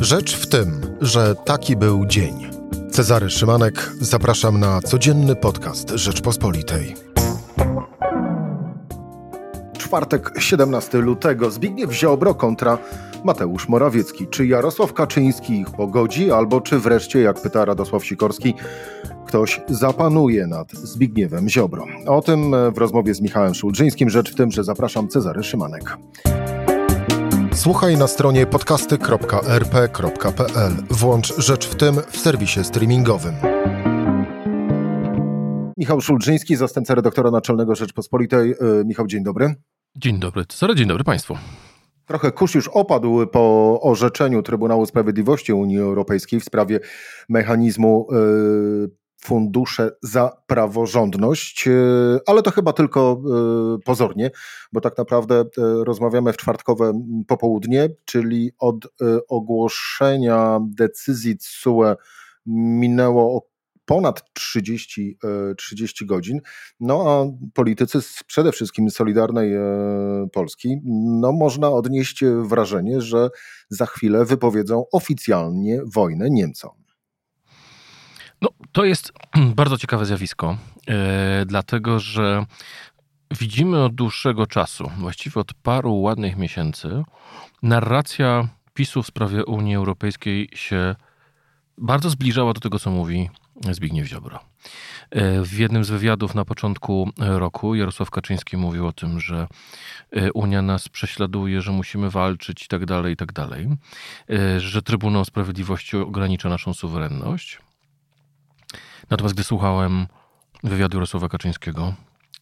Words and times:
Rzecz 0.00 0.36
w 0.36 0.46
tym, 0.46 0.80
że 1.00 1.34
taki 1.34 1.76
był 1.76 2.06
dzień. 2.06 2.50
Cezary 2.90 3.30
Szymanek, 3.30 3.92
zapraszam 4.00 4.60
na 4.60 4.80
codzienny 4.80 5.36
podcast 5.36 5.90
Rzeczpospolitej. 5.90 6.94
Czwartek, 9.78 10.32
17 10.38 10.98
lutego. 10.98 11.50
Zbigniew 11.50 11.92
Ziobro 11.92 12.34
kontra 12.34 12.78
Mateusz 13.24 13.68
Morawiecki. 13.68 14.26
Czy 14.26 14.46
Jarosław 14.46 14.92
Kaczyński 14.92 15.60
ich 15.60 15.70
pogodzi, 15.70 16.30
albo 16.32 16.60
czy 16.60 16.78
wreszcie, 16.78 17.20
jak 17.20 17.42
pyta 17.42 17.64
Radosław 17.64 18.04
Sikorski, 18.04 18.54
ktoś 19.26 19.60
zapanuje 19.68 20.46
nad 20.46 20.72
Zbigniewem 20.72 21.48
Ziobro? 21.48 21.84
O 22.06 22.22
tym 22.22 22.54
w 22.74 22.78
rozmowie 22.78 23.14
z 23.14 23.20
Michałem 23.20 23.54
Szulżyńskim. 23.54 24.10
Rzecz 24.10 24.32
w 24.32 24.34
tym, 24.34 24.50
że 24.50 24.64
zapraszam 24.64 25.08
Cezary 25.08 25.42
Szymanek. 25.42 25.96
Słuchaj 27.62 27.96
na 27.96 28.06
stronie 28.06 28.46
podcasty.rp.pl. 28.46 30.72
Włącz 30.90 31.38
Rzecz 31.38 31.68
w 31.68 31.74
tym 31.74 31.94
w 32.10 32.16
serwisie 32.16 32.64
streamingowym. 32.64 33.34
Michał 35.76 36.00
Szulżyński, 36.00 36.56
zastępca 36.56 36.94
redaktora 36.94 37.30
naczelnego 37.30 37.74
Rzeczpospolitej. 37.74 38.54
Michał, 38.84 39.06
dzień 39.06 39.24
dobry. 39.24 39.54
Dzień 39.96 40.18
dobry, 40.18 40.46
Cezary, 40.46 40.74
dzień 40.74 40.88
dobry 40.88 41.04
Państwu. 41.04 41.36
Trochę 42.06 42.32
kurz 42.32 42.54
już 42.54 42.68
opadł 42.68 43.26
po 43.26 43.78
orzeczeniu 43.82 44.42
Trybunału 44.42 44.86
Sprawiedliwości 44.86 45.52
Unii 45.52 45.78
Europejskiej 45.78 46.40
w 46.40 46.44
sprawie 46.44 46.80
mechanizmu 47.28 48.06
fundusze 49.24 49.90
za 50.02 50.36
praworządność, 50.46 51.68
e, 51.68 51.72
ale 52.26 52.42
to 52.42 52.50
chyba 52.50 52.72
tylko 52.72 53.22
e, 53.24 53.78
pozornie, 53.84 54.30
bo 54.72 54.80
tak 54.80 54.98
naprawdę 54.98 55.40
e, 55.40 55.44
rozmawiamy 55.84 56.32
w 56.32 56.36
czwartkowe 56.36 56.92
popołudnie, 57.26 57.88
czyli 58.04 58.52
od 58.58 58.88
ogłoszenia 59.28 60.60
decyzji 60.62 61.36
TSUE 61.36 61.94
minęło 62.46 63.50
ponad 63.84 64.32
30, 64.32 65.18
30 65.58 66.06
godzin. 66.06 66.40
No 66.80 67.04
a 67.10 67.24
politycy, 67.54 67.98
przede 68.26 68.52
wszystkim 68.52 68.90
Solidarnej 68.90 69.52
Polski, 70.32 70.80
no 71.20 71.32
można 71.32 71.70
odnieść 71.70 72.24
wrażenie, 72.24 73.00
że 73.00 73.28
za 73.68 73.86
chwilę 73.86 74.24
wypowiedzą 74.24 74.84
oficjalnie 74.92 75.80
wojnę 75.94 76.30
Niemcom. 76.30 76.79
No, 78.42 78.48
to 78.72 78.84
jest 78.84 79.12
bardzo 79.60 79.78
ciekawe 79.78 80.06
zjawisko, 80.06 80.56
yy, 80.86 80.94
dlatego 81.46 82.00
że 82.00 82.46
widzimy 83.30 83.84
od 83.84 83.94
dłuższego 83.94 84.46
czasu, 84.46 84.90
właściwie 84.98 85.40
od 85.40 85.54
paru 85.54 86.00
ładnych 86.00 86.36
miesięcy, 86.36 87.02
narracja 87.62 88.48
PiSu 88.74 89.02
w 89.02 89.06
sprawie 89.06 89.44
Unii 89.44 89.76
Europejskiej 89.76 90.48
się 90.54 90.94
bardzo 91.78 92.10
zbliżała 92.10 92.52
do 92.52 92.60
tego, 92.60 92.78
co 92.78 92.90
mówi 92.90 93.30
Zbigniew 93.70 94.06
Ziobro. 94.06 94.40
E, 95.10 95.42
w 95.42 95.58
jednym 95.58 95.84
z 95.84 95.90
wywiadów 95.90 96.34
na 96.34 96.44
początku 96.44 97.10
roku 97.18 97.74
Jarosław 97.74 98.10
Kaczyński 98.10 98.56
mówił 98.56 98.86
o 98.86 98.92
tym, 98.92 99.20
że 99.20 99.46
e, 100.12 100.32
Unia 100.32 100.62
nas 100.62 100.88
prześladuje, 100.88 101.62
że 101.62 101.72
musimy 101.72 102.10
walczyć 102.10 102.64
i 102.64 102.68
tak 102.68 102.86
dalej, 102.86 103.12
i 103.12 103.16
tak 103.16 103.32
dalej, 103.32 103.68
że 104.58 104.82
Trybunał 104.82 105.24
Sprawiedliwości 105.24 105.96
ogranicza 105.96 106.48
naszą 106.48 106.74
suwerenność. 106.74 107.58
Natomiast 109.10 109.34
gdy 109.34 109.44
słuchałem 109.44 110.06
wywiadu 110.64 110.96
Jarosława 110.96 111.28
Kaczyńskiego 111.28 111.94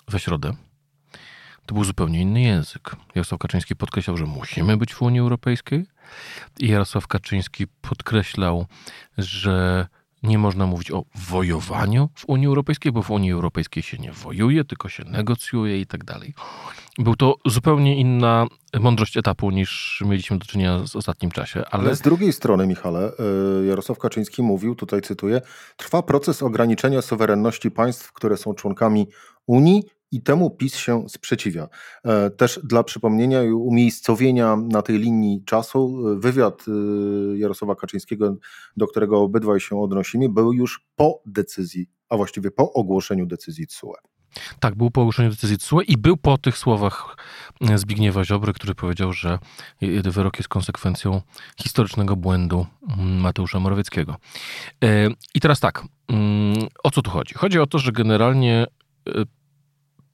we 0.08 0.20
środę, 0.20 0.52
to 1.66 1.74
był 1.74 1.84
zupełnie 1.84 2.20
inny 2.20 2.40
język. 2.40 2.96
Jarosław 3.14 3.40
Kaczyński 3.40 3.76
podkreślał, 3.76 4.16
że 4.16 4.26
musimy 4.26 4.76
być 4.76 4.94
w 4.94 5.02
Unii 5.02 5.20
Europejskiej 5.20 5.86
i 6.58 6.68
Jarosław 6.68 7.06
Kaczyński 7.06 7.66
podkreślał, 7.66 8.66
że 9.18 9.86
nie 10.22 10.38
można 10.38 10.66
mówić 10.66 10.90
o 10.90 11.04
wojowaniu 11.30 12.08
w 12.14 12.24
Unii 12.28 12.46
Europejskiej, 12.46 12.92
bo 12.92 13.02
w 13.02 13.10
Unii 13.10 13.32
Europejskiej 13.32 13.82
się 13.82 13.98
nie 13.98 14.12
wojuje, 14.12 14.64
tylko 14.64 14.88
się 14.88 15.04
negocjuje 15.04 15.80
i 15.80 15.86
tak 15.86 16.04
dalej. 16.04 16.34
Był 16.98 17.16
to 17.16 17.34
zupełnie 17.46 17.96
inna 17.96 18.46
mądrość 18.80 19.16
etapu 19.16 19.50
niż 19.50 20.02
mieliśmy 20.06 20.38
do 20.38 20.46
czynienia 20.46 20.78
w 20.78 20.96
ostatnim 20.96 21.30
czasie. 21.30 21.64
Ale... 21.70 21.84
ale 21.84 21.96
z 21.96 22.00
drugiej 22.00 22.32
strony, 22.32 22.66
Michale, 22.66 23.12
y, 23.62 23.66
Jarosław 23.66 23.98
Kaczyński 23.98 24.42
mówił, 24.42 24.74
tutaj 24.74 25.02
cytuję, 25.02 25.40
trwa 25.76 26.02
proces 26.02 26.42
ograniczenia 26.42 27.02
suwerenności 27.02 27.70
państw, 27.70 28.12
które 28.12 28.36
są 28.36 28.54
członkami 28.54 29.06
Unii 29.46 29.84
i 30.10 30.22
temu 30.22 30.50
PiS 30.50 30.76
się 30.76 31.08
sprzeciwia. 31.08 31.68
E, 32.04 32.30
też 32.30 32.60
dla 32.64 32.84
przypomnienia 32.84 33.42
i 33.42 33.50
umiejscowienia 33.50 34.56
na 34.56 34.82
tej 34.82 34.98
linii 34.98 35.44
czasu, 35.44 36.08
e, 36.08 36.20
wywiad 36.20 36.64
e, 36.68 37.38
Jarosława 37.38 37.74
Kaczyńskiego, 37.74 38.36
do 38.76 38.86
którego 38.86 39.20
obydwaj 39.20 39.60
się 39.60 39.80
odnosimy, 39.80 40.28
był 40.28 40.52
już 40.52 40.86
po 40.96 41.22
decyzji, 41.26 41.86
a 42.08 42.16
właściwie 42.16 42.50
po 42.50 42.72
ogłoszeniu 42.72 43.26
decyzji 43.26 43.66
TSUE. 43.66 43.92
Tak, 44.60 44.74
był 44.74 44.90
po 44.90 45.00
ogłoszeniu 45.00 45.30
decyzji 45.30 45.58
TSUE 45.58 45.80
i 45.80 45.96
był 45.96 46.16
po 46.16 46.38
tych 46.38 46.58
słowach 46.58 47.16
Zbigniewa 47.74 48.24
Ziobry, 48.24 48.52
który 48.52 48.74
powiedział, 48.74 49.12
że 49.12 49.38
wyrok 50.04 50.36
jest 50.38 50.48
konsekwencją 50.48 51.20
historycznego 51.62 52.16
błędu 52.16 52.66
mm, 52.98 53.20
Mateusza 53.20 53.60
Morawieckiego. 53.60 54.16
I 55.34 55.40
teraz 55.40 55.60
tak, 55.60 55.84
mm, 56.08 56.68
o 56.84 56.90
co 56.90 57.02
tu 57.02 57.10
chodzi? 57.10 57.34
Chodzi 57.34 57.58
o 57.58 57.66
to, 57.66 57.78
że 57.78 57.92
generalnie 57.92 58.66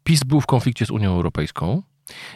PiS 0.05 0.25
był 0.25 0.41
w 0.41 0.47
konflikcie 0.47 0.87
z 0.87 0.91
Unią 0.91 1.13
Europejską 1.13 1.83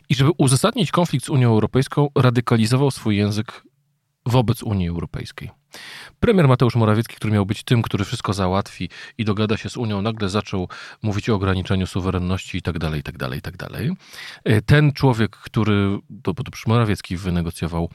i 0.09 0.15
żeby 0.15 0.31
uzasadnić 0.39 0.91
konflikt 0.91 1.27
z 1.27 1.29
Unią 1.29 1.49
Europejską, 1.49 2.09
radykalizował 2.15 2.91
swój 2.91 3.17
język 3.17 3.62
wobec 4.27 4.62
Unii 4.62 4.89
Europejskiej. 4.89 5.51
Premier 6.21 6.49
Mateusz 6.49 6.77
Morawiecki, 6.77 7.17
który 7.17 7.33
miał 7.33 7.47
być 7.47 7.62
tym, 7.62 7.83
który 7.83 8.05
wszystko 8.05 8.33
załatwi 8.33 8.89
i 9.19 9.25
dogada 9.25 9.57
się 9.57 9.69
z 9.69 9.77
Unią, 9.77 10.03
nagle 10.03 10.28
zaczął 10.28 10.69
mówić 11.03 11.31
o 11.31 11.34
ograniczeniu 11.34 11.87
suwerenności 11.87 12.59
i 12.59 12.62
tak 12.62 12.78
dalej, 12.78 13.01
i 13.01 13.03
tak 13.03 13.19
dalej, 13.19 13.39
i 13.39 13.43
tak 13.43 13.57
dalej. 13.57 13.91
E, 14.45 14.62
ten 14.62 14.93
człowiek, 14.93 15.37
który, 15.37 15.99
to, 16.23 16.34
to 16.34 16.43
Morawiecki 16.67 17.17
wynegocjował 17.17 17.91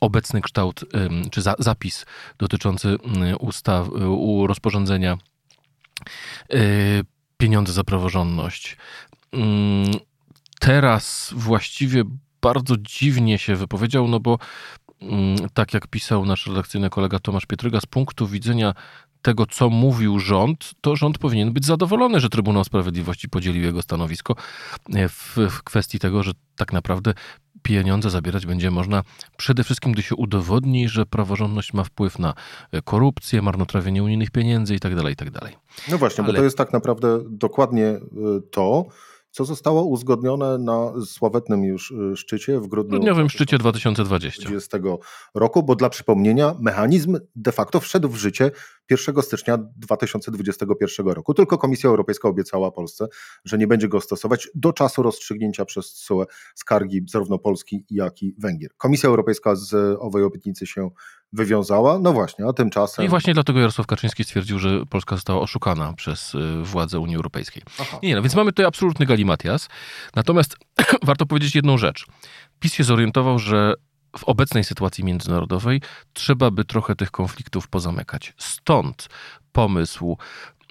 obecny 0.00 0.40
kształt, 0.40 0.84
czy 1.30 1.42
za, 1.42 1.54
zapis 1.58 2.06
dotyczący 2.38 2.96
ustaw, 3.40 3.88
rozporządzenia 4.46 5.18
e, 6.50 6.58
pieniądze 7.46 7.72
za 7.72 7.84
praworządność. 7.84 8.76
Mm, 9.32 9.90
teraz 10.60 11.32
właściwie 11.36 12.04
bardzo 12.42 12.74
dziwnie 12.76 13.38
się 13.38 13.56
wypowiedział, 13.56 14.08
no 14.08 14.20
bo 14.20 14.38
mm, 15.00 15.36
tak 15.54 15.74
jak 15.74 15.86
pisał 15.86 16.26
nasz 16.26 16.46
redakcyjny 16.46 16.90
kolega 16.90 17.18
Tomasz 17.18 17.46
Pietryga, 17.46 17.80
z 17.80 17.86
punktu 17.86 18.26
widzenia 18.26 18.74
tego, 19.22 19.46
co 19.46 19.70
mówił 19.70 20.18
rząd, 20.18 20.70
to 20.80 20.96
rząd 20.96 21.18
powinien 21.18 21.52
być 21.52 21.66
zadowolony, 21.66 22.20
że 22.20 22.28
Trybunał 22.28 22.64
Sprawiedliwości 22.64 23.28
podzielił 23.28 23.62
jego 23.62 23.82
stanowisko 23.82 24.34
e, 24.94 25.08
w, 25.08 25.36
w 25.50 25.62
kwestii 25.62 25.98
tego, 25.98 26.22
że 26.22 26.32
tak 26.56 26.72
naprawdę 26.72 27.14
pieniądze 27.62 28.10
zabierać 28.10 28.46
będzie 28.46 28.70
można 28.70 29.02
przede 29.36 29.64
wszystkim, 29.64 29.92
gdy 29.92 30.02
się 30.02 30.14
udowodni, 30.14 30.88
że 30.88 31.06
praworządność 31.06 31.72
ma 31.72 31.84
wpływ 31.84 32.18
na 32.18 32.34
e, 32.72 32.82
korupcję, 32.82 33.42
marnotrawienie 33.42 34.02
unijnych 34.02 34.30
pieniędzy 34.30 34.74
itd. 34.74 34.96
Tak 34.96 35.10
itd. 35.10 35.40
Tak 35.40 35.52
no 35.88 35.98
właśnie, 35.98 36.24
Ale... 36.24 36.32
bo 36.32 36.38
to 36.38 36.44
jest 36.44 36.58
tak 36.58 36.72
naprawdę 36.72 37.20
dokładnie 37.28 37.86
e, 37.86 38.00
to, 38.50 38.86
co 39.30 39.44
zostało 39.44 39.84
uzgodnione 39.84 40.58
na 40.58 40.92
sławetnym 41.06 41.64
już 41.64 41.94
szczycie 42.14 42.60
w 42.60 42.66
grudniu. 42.66 42.90
Grudniowym 42.90 43.30
szczycie 43.30 43.58
2020 43.58 44.78
roku, 45.34 45.62
bo 45.62 45.76
dla 45.76 45.88
przypomnienia 45.88 46.54
mechanizm 46.60 47.18
de 47.36 47.52
facto 47.52 47.80
wszedł 47.80 48.08
w 48.08 48.16
życie 48.16 48.50
1 48.90 49.22
stycznia 49.22 49.58
2021 49.76 51.06
roku. 51.08 51.34
Tylko 51.34 51.58
Komisja 51.58 51.90
Europejska 51.90 52.28
obiecała 52.28 52.70
Polsce, 52.70 53.06
że 53.44 53.58
nie 53.58 53.66
będzie 53.66 53.88
go 53.88 54.00
stosować 54.00 54.48
do 54.54 54.72
czasu 54.72 55.02
rozstrzygnięcia 55.02 55.64
przez 55.64 55.92
TSUE 55.92 56.24
skargi 56.54 57.02
zarówno 57.08 57.38
Polski, 57.38 57.84
jak 57.90 58.22
i 58.22 58.34
Węgier. 58.38 58.70
Komisja 58.76 59.08
Europejska 59.08 59.56
z 59.56 59.96
owej 60.00 60.22
obietnicy 60.22 60.66
się 60.66 60.90
wywiązała. 61.32 61.98
No 61.98 62.12
właśnie, 62.12 62.46
a 62.46 62.52
tymczasem. 62.52 63.04
I 63.04 63.08
właśnie 63.08 63.34
dlatego 63.34 63.58
Jarosław 63.60 63.86
Kaczyński 63.86 64.24
stwierdził, 64.24 64.58
że 64.58 64.86
Polska 64.90 65.16
została 65.16 65.40
oszukana 65.40 65.92
przez 65.92 66.34
y, 66.34 66.62
władze 66.62 67.00
Unii 67.00 67.16
Europejskiej. 67.16 67.62
Aha. 67.80 67.98
Nie, 68.02 68.14
no 68.14 68.22
więc 68.22 68.34
mamy 68.34 68.52
tutaj 68.52 68.66
absolutny 68.66 69.06
galimatias. 69.06 69.68
Natomiast 70.16 70.56
warto 71.06 71.26
powiedzieć 71.26 71.54
jedną 71.54 71.78
rzecz. 71.78 72.06
PiS 72.60 72.74
się 72.74 72.84
zorientował, 72.84 73.38
że 73.38 73.74
w 74.18 74.24
obecnej 74.24 74.64
sytuacji 74.64 75.04
międzynarodowej 75.04 75.80
trzeba 76.12 76.50
by 76.50 76.64
trochę 76.64 76.96
tych 76.96 77.10
konfliktów 77.10 77.68
pozamykać. 77.68 78.34
Stąd 78.38 79.08
pomysł 79.52 80.16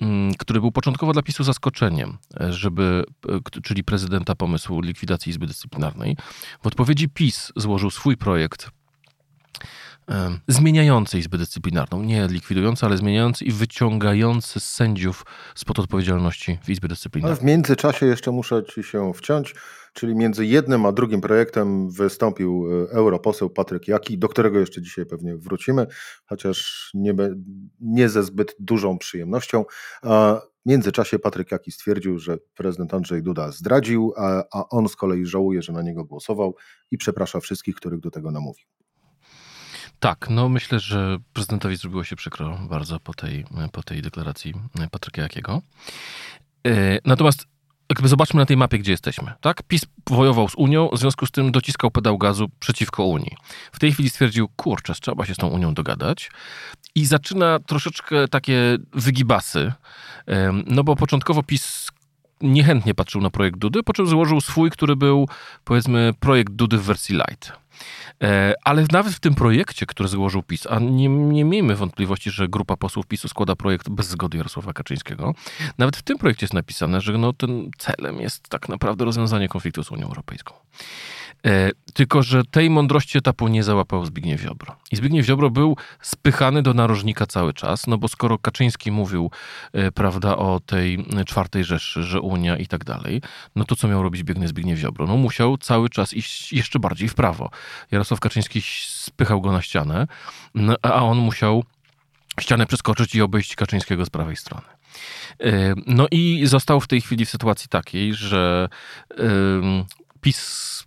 mm, 0.02 0.34
który 0.34 0.60
był 0.60 0.72
początkowo 0.72 1.14
dla 1.14 1.22
PiSu 1.22 1.44
zaskoczeniem, 1.44 2.18
żeby, 2.50 3.04
e, 3.30 3.62
czyli 3.62 3.84
prezydenta 3.84 4.36
pomysłu 4.36 4.82
likwidacji 4.82 5.30
Izby 5.30 5.48
Dyscyplinarnej. 5.48 6.18
W 6.64 6.68
odpowiedzi 6.68 7.10
PiS 7.10 7.52
złożył 7.56 7.92
swój 7.92 8.18
projekt 8.18 8.70
zmieniający 10.48 11.20
Izbę 11.20 11.38
Dyscyplinarną. 11.38 12.04
Nie 12.04 12.28
likwidujący, 12.28 12.86
ale 12.86 12.98
zmieniający 12.98 13.46
i 13.46 13.52
wyciągający 13.52 14.60
sędziów 14.60 15.26
spod 15.56 15.80
odpowiedzialności 15.80 16.60
w 16.64 16.70
Izbie 16.70 16.88
Dyscyplinarnej. 16.88 17.32
Ale 17.32 17.42
w 17.42 17.44
międzyczasie 17.44 18.06
jeszcze 18.06 18.32
muszę 18.32 18.64
ci 18.74 18.84
się 18.84 19.14
wciąć. 19.14 19.56
Czyli 19.96 20.16
między 20.16 20.46
jednym 20.46 20.86
a 20.86 20.92
drugim 20.92 21.22
projektem 21.22 21.90
wystąpił 21.90 22.68
e, 22.68 22.92
europoseł 22.92 23.50
Patryk 23.50 23.88
Jaki, 23.88 24.18
do 24.18 24.28
którego 24.28 24.60
jeszcze 24.60 24.82
dzisiaj 24.82 25.06
pewnie 25.06 25.38
wrócimy, 25.38 25.88
chociaż 26.26 26.90
nie, 26.94 27.14
nie 27.80 28.10
ze 28.10 28.24
zbyt 28.24 28.56
dużą 28.60 28.98
przyjemnością. 28.98 29.66
W 30.04 30.70
międzyczasie 30.70 31.20
Patryk 31.20 31.52
Jaki 31.52 31.72
stwierdził, 31.72 32.20
że 32.20 32.38
prezydent 32.56 32.94
Andrzej 32.94 33.24
Duda 33.24 33.52
zdradził, 33.52 34.14
a, 34.18 34.44
a 34.54 34.70
on 34.70 34.90
z 34.90 34.96
kolei 34.96 35.26
żałuje, 35.26 35.62
że 35.62 35.74
na 35.74 35.82
niego 35.82 36.06
głosował 36.06 36.56
i 36.92 36.98
przeprasza 36.98 37.40
wszystkich, 37.40 37.76
których 37.76 38.00
do 38.00 38.12
tego 38.12 38.32
namówił. 38.32 38.66
Tak, 40.00 40.28
no 40.30 40.50
myślę, 40.50 40.80
że 40.80 41.18
prezydentowi 41.34 41.76
zrobiło 41.76 42.04
się 42.04 42.16
przykro 42.16 42.60
bardzo 42.70 43.00
po 43.00 43.14
tej, 43.14 43.46
po 43.72 43.84
tej 43.84 44.02
deklaracji 44.02 44.54
Patryka 44.92 45.22
Jakiego. 45.22 45.62
E, 46.68 47.00
natomiast 47.06 47.55
jakby 47.90 48.08
zobaczmy 48.08 48.40
na 48.40 48.46
tej 48.46 48.58
mapie, 48.58 48.80
gdzie 48.80 48.92
jesteśmy. 48.92 49.34
Tak? 49.42 49.64
PiS 49.64 49.86
wojował 50.10 50.50
z 50.50 50.56
Unią, 50.56 50.90
w 50.94 51.00
związku 51.00 51.26
z 51.26 51.32
tym 51.32 51.52
dociskał 51.52 51.92
pedał 51.92 52.18
gazu 52.18 52.50
przeciwko 52.60 53.06
Unii. 53.06 53.38
W 53.72 53.80
tej 53.80 53.94
chwili 53.94 54.10
stwierdził, 54.10 54.48
kurczę, 54.56 54.94
trzeba 55.02 55.26
się 55.26 55.34
z 55.34 55.38
tą 55.38 55.48
Unią 55.48 55.74
dogadać 55.74 56.32
i 56.96 57.06
zaczyna 57.06 57.60
troszeczkę 57.60 58.28
takie 58.28 58.78
wygibasy, 58.94 59.74
no 60.66 60.84
bo 60.84 60.96
początkowo 60.96 61.44
PiS 61.44 61.88
niechętnie 62.42 62.96
patrzył 62.96 63.22
na 63.22 63.30
projekt 63.30 63.58
Dudy, 63.58 63.84
po 63.84 63.94
czym 63.94 64.08
złożył 64.08 64.42
swój, 64.42 64.72
który 64.72 64.96
był 64.96 65.30
powiedzmy 65.64 66.14
projekt 66.20 66.54
Dudy 66.54 66.78
w 66.78 66.84
wersji 66.84 67.16
light. 67.16 67.65
E, 68.24 68.54
ale 68.63 68.86
nawet 68.92 69.13
w 69.13 69.19
tym 69.19 69.36
projekcie, 69.36 69.86
który 69.86 70.10
złożył 70.10 70.44
PiS, 70.44 70.68
a 70.69 70.80
nie, 70.80 71.07
nie 71.07 71.45
miejmy 71.45 71.75
wątpliwości, 71.75 72.31
że 72.31 72.48
grupa 72.48 72.77
posłów 72.77 73.07
PiSu 73.07 73.27
składa 73.27 73.56
projekt 73.56 73.89
bez 73.89 74.07
zgody 74.07 74.38
Jarosława 74.38 74.74
Kaczyńskiego, 74.74 75.33
nawet 75.77 75.98
w 75.98 76.01
tym 76.01 76.18
projekcie 76.18 76.44
jest 76.44 76.54
napisane, 76.54 77.01
że 77.01 77.18
no, 77.18 77.33
ten 77.33 77.72
celem 77.77 78.22
jest 78.22 78.50
tak 78.50 78.69
naprawdę 78.69 79.06
rozwiązanie 79.06 79.48
konfliktu 79.48 79.83
z 79.83 79.92
Unią 79.92 80.07
Europejską. 80.07 80.56
E, 81.46 81.72
tylko, 81.94 82.24
że 82.24 82.44
tej 82.44 82.70
mądrości 82.70 83.18
etapu 83.18 83.48
nie 83.48 83.64
załapał 83.64 84.06
Zbigniew 84.06 84.42
Ziobro. 84.42 84.76
I 84.92 84.96
Zbigniew 84.96 85.26
Ziobro 85.26 85.50
był 85.50 85.78
spychany 86.02 86.62
do 86.62 86.74
narożnika 86.74 87.26
cały 87.26 87.54
czas, 87.54 87.88
no 87.88 87.98
bo 87.98 88.08
skoro 88.08 88.38
Kaczyński 88.38 88.92
mówił, 88.92 89.32
e, 89.74 89.92
prawda, 89.92 90.38
o 90.38 90.60
tej 90.60 91.06
czwartej 91.26 91.64
Rzeszy, 91.64 92.04
że 92.04 92.22
Unia 92.22 92.58
i 92.58 92.68
tak 92.68 92.84
dalej, 92.84 93.22
no 93.56 93.66
to 93.66 93.76
co 93.76 93.88
miał 93.88 94.04
robić 94.04 94.24
biegny 94.24 94.48
Zbigniew 94.48 94.80
Ziobro? 94.80 95.08
No 95.08 95.18
musiał 95.18 95.58
cały 95.58 95.90
czas 95.90 96.14
iść 96.14 96.54
jeszcze 96.54 96.80
bardziej 96.80 97.10
w 97.10 97.16
prawo. 97.16 97.50
Jarosław 97.92 98.20
Kaczyński 98.20 98.62
spychał 98.88 99.42
go 99.42 99.52
na 99.52 99.62
ścianę, 99.62 100.08
no, 100.56 100.76
a 100.82 101.04
on 101.04 101.18
musiał 101.18 101.64
ścianę 102.40 102.66
przeskoczyć 102.66 103.16
i 103.16 103.22
obejść 103.22 103.56
Kaczyńskiego 103.56 104.06
z 104.06 104.10
prawej 104.10 104.36
strony. 104.36 104.68
E, 105.40 105.74
no 105.88 106.08
i 106.12 106.42
został 106.46 106.80
w 106.80 106.88
tej 106.88 107.02
chwili 107.02 107.26
w 107.26 107.30
sytuacji 107.30 107.70
takiej, 107.70 108.14
że 108.14 108.70
PiS 110.22 110.86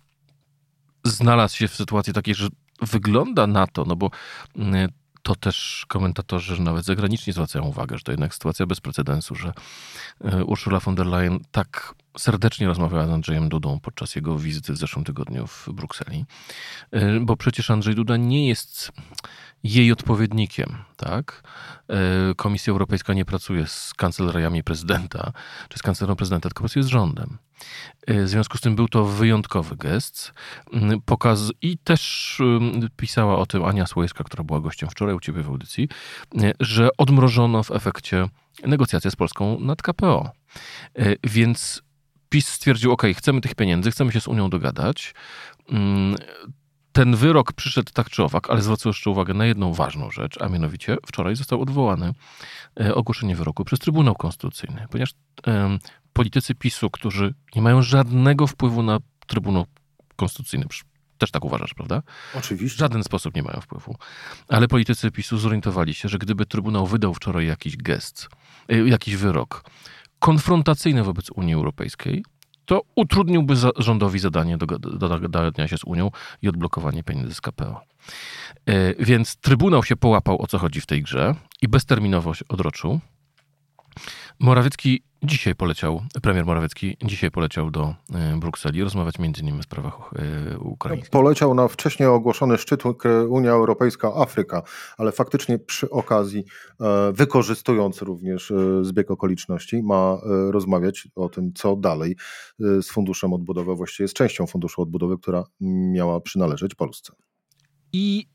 znalazł 1.09 1.57
się 1.57 1.67
w 1.67 1.75
sytuacji 1.75 2.13
takiej, 2.13 2.35
że 2.35 2.47
wygląda 2.81 3.47
na 3.47 3.67
to, 3.67 3.85
no 3.85 3.95
bo 3.95 4.11
mm, 4.55 4.89
to 5.23 5.35
też 5.35 5.85
komentatorzy 5.87 6.61
nawet 6.61 6.85
zagraniczni 6.85 7.33
zwracają 7.33 7.65
uwagę, 7.65 7.97
że 7.97 8.03
to 8.03 8.11
jednak 8.11 8.33
sytuacja 8.33 8.65
bez 8.65 8.81
precedensu, 8.81 9.35
że 9.35 9.53
e, 10.23 10.45
Ursula 10.45 10.79
von 10.79 10.95
der 10.95 11.05
Leyen 11.05 11.39
tak 11.51 11.93
serdecznie 12.17 12.67
rozmawiała 12.67 13.07
z 13.07 13.09
Andrzejem 13.09 13.49
Dudą 13.49 13.79
podczas 13.79 14.15
jego 14.15 14.37
wizyty 14.37 14.73
w 14.73 14.77
zeszłym 14.77 15.05
tygodniu 15.05 15.47
w 15.47 15.69
Brukseli, 15.73 16.25
e, 16.91 17.19
bo 17.19 17.37
przecież 17.37 17.71
Andrzej 17.71 17.95
Duda 17.95 18.17
nie 18.17 18.47
jest 18.47 18.91
jej 19.63 19.91
odpowiednikiem, 19.91 20.75
tak? 20.97 21.43
E, 21.89 21.95
Komisja 22.35 22.71
Europejska 22.71 23.13
nie 23.13 23.25
pracuje 23.25 23.67
z 23.67 23.93
kancelariami 23.93 24.63
prezydenta, 24.63 25.31
czy 25.69 25.79
z 25.79 25.81
kancelarą 25.81 26.15
prezydenta, 26.15 26.49
tylko 26.49 26.63
pracuje 26.63 26.83
z 26.83 26.87
rządem. 26.87 27.37
E, 28.07 28.23
w 28.23 28.29
związku 28.29 28.57
z 28.57 28.61
tym 28.61 28.75
był 28.75 28.87
to 28.87 29.05
wyjątkowy 29.05 29.75
gest. 29.75 30.33
Mm, 30.73 31.01
pokaz... 31.01 31.51
I 31.61 31.77
też 31.77 32.37
mm, 32.39 32.89
pisała 32.97 33.37
o 33.37 33.45
tym 33.45 33.65
Ania 33.65 33.85
Słojska, 33.85 34.23
która 34.23 34.43
była 34.43 34.59
gościem 34.59 34.89
wczoraj 34.89 35.15
u 35.15 35.19
ciebie 35.19 35.43
w 35.43 35.49
audycji, 35.49 35.89
e, 36.41 36.53
że 36.59 36.89
odmrożono 36.97 37.63
w 37.63 37.71
efekcie 37.71 38.29
negocjacje 38.65 39.11
z 39.11 39.15
Polską 39.15 39.59
nad 39.59 39.81
KPO. 39.81 40.31
Więc 41.23 41.81
PiS 42.29 42.47
stwierdził, 42.47 42.91
ok, 42.91 43.03
chcemy 43.13 43.41
tych 43.41 43.55
pieniędzy, 43.55 43.91
chcemy 43.91 44.11
się 44.11 44.21
z 44.21 44.27
Unią 44.27 44.49
dogadać. 44.49 45.13
Ten 46.91 47.15
wyrok 47.15 47.53
przyszedł 47.53 47.91
tak 47.93 48.09
czy 48.09 48.23
owak, 48.23 48.49
ale 48.49 48.61
zwracam 48.61 48.89
jeszcze 48.89 49.09
uwagę 49.09 49.33
na 49.33 49.45
jedną 49.45 49.73
ważną 49.73 50.11
rzecz, 50.11 50.41
a 50.41 50.49
mianowicie 50.49 50.97
wczoraj 51.05 51.35
został 51.35 51.61
odwołany 51.61 52.13
e, 52.79 52.95
ogłoszenie 52.95 53.35
wyroku 53.35 53.65
przez 53.65 53.79
Trybunał 53.79 54.15
Konstytucyjny, 54.15 54.85
ponieważ 54.89 55.13
politycy 56.13 56.55
PiSu, 56.55 56.89
którzy 56.89 57.33
nie 57.55 57.61
mają 57.61 57.81
żadnego 57.81 58.47
wpływu 58.47 58.83
na 58.83 58.99
Trybunał 59.27 59.65
Konstytucyjny, 60.15 60.65
też 61.17 61.31
tak 61.31 61.45
uważasz, 61.45 61.73
prawda? 61.73 62.01
Oczywiście. 62.35 62.75
W 62.75 62.79
żaden 62.79 63.03
sposób 63.03 63.35
nie 63.35 63.43
mają 63.43 63.61
wpływu. 63.61 63.95
Ale 64.47 64.67
politycy 64.67 65.11
PiSu 65.11 65.37
zorientowali 65.37 65.93
się, 65.93 66.09
że 66.09 66.17
gdyby 66.17 66.45
Trybunał 66.45 66.87
wydał 66.87 67.13
wczoraj 67.13 67.47
jakiś 67.47 67.77
gest, 67.77 68.29
e, 68.69 68.77
jakiś 68.77 69.15
wyrok 69.15 69.63
konfrontacyjny 70.19 71.03
wobec 71.03 71.31
Unii 71.31 71.53
Europejskiej, 71.53 72.23
to 72.69 72.81
utrudniłby 72.95 73.53
rządowi 73.77 74.19
zadanie 74.19 74.57
do 74.57 74.65
dogadania 75.19 75.67
się 75.67 75.77
z 75.77 75.83
Unią 75.83 76.11
i 76.41 76.49
odblokowanie 76.49 77.03
pieniędzy 77.03 77.33
z 77.33 77.41
KPO. 77.41 77.81
E, 78.65 78.95
więc 79.05 79.35
Trybunał 79.35 79.83
się 79.83 79.95
połapał 79.95 80.41
o 80.41 80.47
co 80.47 80.57
chodzi 80.57 80.81
w 80.81 80.85
tej 80.85 81.03
grze 81.03 81.35
i 81.61 81.67
bezterminowo 81.67 82.31
odroczył. 82.49 82.99
Morawiecki 84.39 85.03
dzisiaj 85.23 85.55
poleciał, 85.55 86.01
premier 86.21 86.45
Morawiecki 86.45 86.97
dzisiaj 87.05 87.31
poleciał 87.31 87.71
do 87.71 87.95
e, 88.13 88.37
Brukseli 88.39 88.83
rozmawiać 88.83 89.19
między 89.19 89.41
innymi 89.41 89.59
o 89.59 89.63
sprawach 89.63 89.93
e, 90.53 90.59
ukraińskich. 90.59 91.09
Poleciał 91.09 91.53
na 91.53 91.67
wcześniej 91.67 92.09
ogłoszony 92.09 92.57
szczyt 92.57 92.83
Unia 93.29 93.51
Europejska-Afryka, 93.51 94.61
ale 94.97 95.11
faktycznie 95.11 95.59
przy 95.59 95.89
okazji, 95.89 96.43
e, 96.81 97.11
wykorzystując 97.13 98.01
również 98.01 98.53
zbieg 98.81 99.11
okoliczności, 99.11 99.83
ma 99.83 100.17
rozmawiać 100.51 101.07
o 101.15 101.29
tym, 101.29 101.53
co 101.53 101.75
dalej 101.75 102.15
z 102.59 102.89
Funduszem 102.89 103.33
Odbudowy, 103.33 103.75
właściwie 103.75 104.07
z 104.07 104.13
częścią 104.13 104.47
Funduszu 104.47 104.81
Odbudowy, 104.81 105.17
która 105.17 105.43
miała 105.91 106.21
przynależeć 106.21 106.75
Polsce. 106.75 107.13
I 107.93 108.27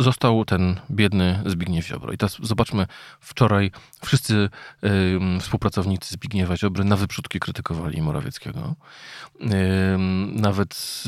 został 0.00 0.44
ten 0.44 0.80
biedny 0.90 1.42
Zbigniew 1.46 1.86
Ziobro. 1.86 2.12
I 2.12 2.16
teraz 2.16 2.38
zobaczmy, 2.42 2.86
wczoraj 3.20 3.70
wszyscy 4.04 4.48
y, 4.84 5.40
współpracownicy 5.40 6.14
Zbigniewa 6.14 6.56
Ziobry 6.56 6.84
na 6.84 6.96
wyprzódki 6.96 7.40
krytykowali 7.40 8.02
Morawieckiego. 8.02 8.74
Y, 9.40 9.46
nawet 10.32 11.04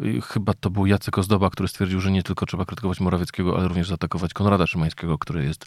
y, 0.00 0.20
chyba 0.20 0.54
to 0.54 0.70
był 0.70 0.86
Jacek 0.86 1.18
Ozdoba, 1.18 1.50
który 1.50 1.68
stwierdził, 1.68 2.00
że 2.00 2.10
nie 2.10 2.22
tylko 2.22 2.46
trzeba 2.46 2.64
krytykować 2.64 3.00
Morawieckiego, 3.00 3.56
ale 3.58 3.68
również 3.68 3.88
zaatakować 3.88 4.34
Konrada 4.34 4.66
Szymańskiego, 4.66 5.18
który 5.18 5.44
jest 5.44 5.66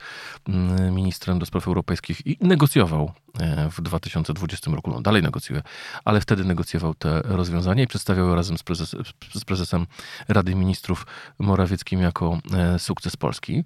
ministrem 0.91 1.39
do 1.39 1.45
spraw 1.45 1.67
europejskich 1.67 2.27
i 2.27 2.37
negocjował 2.41 3.11
e, 3.39 3.69
w 3.69 3.81
2020 3.81 4.71
roku, 4.71 4.91
no 4.91 5.01
dalej 5.01 5.23
negocjuje, 5.23 5.61
ale 6.05 6.21
wtedy 6.21 6.43
negocjował 6.45 6.93
te 6.93 7.21
rozwiązania 7.21 7.83
i 7.83 7.87
przedstawiał 7.87 8.35
razem 8.35 8.57
z, 8.57 8.63
prezes, 8.63 8.95
z 9.33 9.45
prezesem 9.45 9.85
Rady 10.27 10.55
Ministrów 10.55 11.05
Morawieckim 11.39 12.01
jako 12.01 12.16
jako 12.17 12.39
e, 12.53 12.79
sukces 12.79 13.17
Polski. 13.17 13.63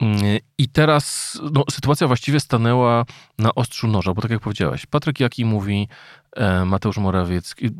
Mm, 0.00 0.20
I 0.58 0.68
teraz 0.68 1.38
no, 1.52 1.64
sytuacja 1.70 2.06
właściwie 2.06 2.40
stanęła 2.40 3.04
na 3.38 3.54
ostrzu 3.54 3.88
noża, 3.88 4.14
bo 4.14 4.22
tak 4.22 4.30
jak 4.30 4.40
powiedziałeś, 4.40 4.86
Patryk 4.86 5.20
Jaki 5.20 5.44
mówi 5.44 5.88
e, 6.36 6.64
Mateusz 6.64 6.98
Morawiecki, 6.98 7.70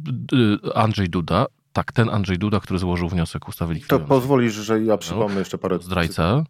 Andrzej 0.74 1.08
Duda, 1.08 1.46
tak, 1.72 1.92
ten 1.92 2.08
Andrzej 2.08 2.38
Duda, 2.38 2.60
który 2.60 2.78
złożył 2.78 3.08
wniosek 3.08 3.48
ustawy 3.48 3.74
likwidujący. 3.74 4.08
To 4.08 4.14
pozwolisz, 4.14 4.52
że 4.52 4.82
ja 4.82 4.96
przypomnę 4.96 5.38
jeszcze 5.38 5.58
parę... 5.58 5.78
Zdrajca. 5.78 6.44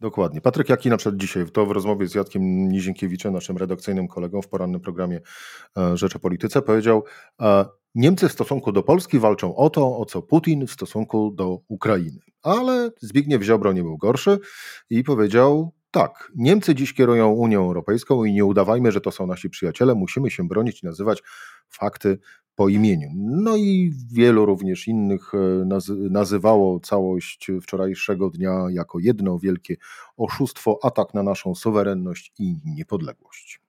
Dokładnie. 0.00 0.40
Patryk 0.40 0.68
Jaki 0.68 0.90
na 0.90 0.96
przykład 0.96 1.20
dzisiaj, 1.20 1.50
to 1.50 1.66
w 1.66 1.70
rozmowie 1.70 2.08
z 2.08 2.14
Jackiem 2.14 2.68
Nizinkiewiczem, 2.68 3.32
naszym 3.32 3.56
redakcyjnym 3.56 4.08
kolegą 4.08 4.42
w 4.42 4.48
porannym 4.48 4.80
programie 4.80 5.20
e, 5.76 5.96
Rzeczy 5.96 6.18
Polityce, 6.18 6.62
powiedział, 6.62 7.04
Niemcy 7.94 8.28
w 8.28 8.32
stosunku 8.32 8.72
do 8.72 8.82
Polski 8.82 9.18
walczą 9.18 9.56
o 9.56 9.70
to, 9.70 9.98
o 9.98 10.04
co 10.04 10.22
Putin 10.22 10.66
w 10.66 10.72
stosunku 10.72 11.30
do 11.30 11.58
Ukrainy. 11.68 12.18
Ale 12.42 12.90
Zbigniew 13.00 13.42
Ziobro 13.42 13.72
nie 13.72 13.82
był 13.82 13.98
gorszy 13.98 14.38
i 14.90 15.04
powiedział: 15.04 15.72
Tak, 15.90 16.32
Niemcy 16.36 16.74
dziś 16.74 16.94
kierują 16.94 17.30
Unią 17.30 17.64
Europejską 17.64 18.24
i 18.24 18.32
nie 18.32 18.44
udawajmy, 18.44 18.92
że 18.92 19.00
to 19.00 19.10
są 19.10 19.26
nasi 19.26 19.50
przyjaciele, 19.50 19.94
musimy 19.94 20.30
się 20.30 20.48
bronić 20.48 20.82
i 20.82 20.86
nazywać 20.86 21.22
fakty 21.68 22.18
po 22.54 22.68
imieniu. 22.68 23.08
No 23.16 23.56
i 23.56 23.92
wielu 24.12 24.46
również 24.46 24.88
innych 24.88 25.34
e, 25.34 25.64
nazywało 26.10 26.80
całość 26.80 27.50
wczorajszego 27.62 28.30
dnia 28.30 28.66
jako 28.70 28.98
jedno 28.98 29.38
wielkie 29.38 29.76
oszustwo, 30.16 30.78
atak 30.82 31.14
na 31.14 31.22
naszą 31.22 31.54
suwerenność 31.54 32.32
i 32.38 32.56
niepodległość. 32.64 33.60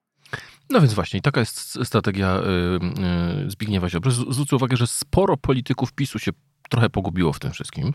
No 0.69 0.81
więc 0.81 0.93
właśnie, 0.93 1.21
taka 1.21 1.39
jest 1.39 1.79
strategia 1.83 2.37
y, 2.37 3.45
y, 3.45 3.51
Zbigniewa 3.51 3.89
Ziobry. 3.89 4.11
Zwrócę 4.11 4.55
uwagę, 4.55 4.77
że 4.77 4.87
sporo 4.87 5.37
polityków 5.37 5.93
PiSu 5.93 6.19
się 6.19 6.31
trochę 6.69 6.89
pogubiło 6.89 7.33
w 7.33 7.39
tym 7.39 7.51
wszystkim. 7.51 7.93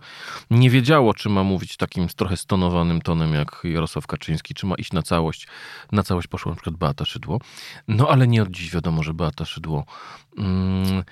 Nie 0.51 0.71
wiedziało, 0.71 1.15
czy 1.15 1.29
ma 1.29 1.45
mówić 1.45 1.77
takim 1.77 2.09
trochę 2.09 2.37
stonowanym 2.37 3.01
tonem 3.03 3.35
jak 3.35 3.61
Jarosław 3.65 4.07
Kaczyński, 4.07 4.55
czy 4.55 4.67
ma 4.67 4.75
iść 4.75 4.93
na 4.93 5.03
całość. 5.03 5.47
Na 5.93 6.03
całość 6.03 6.29
poszła 6.29 6.53
na 6.53 6.57
przykład 6.57 6.77
Beata 6.77 7.05
Szydło. 7.05 7.41
No 7.89 8.09
ale 8.09 8.29
nie 8.29 8.43
od 8.43 8.51
dziś 8.51 8.71
wiadomo, 8.71 9.03
że 9.03 9.15
Beata 9.15 9.45
Szydło 9.45 9.85
mm, 10.39 11.05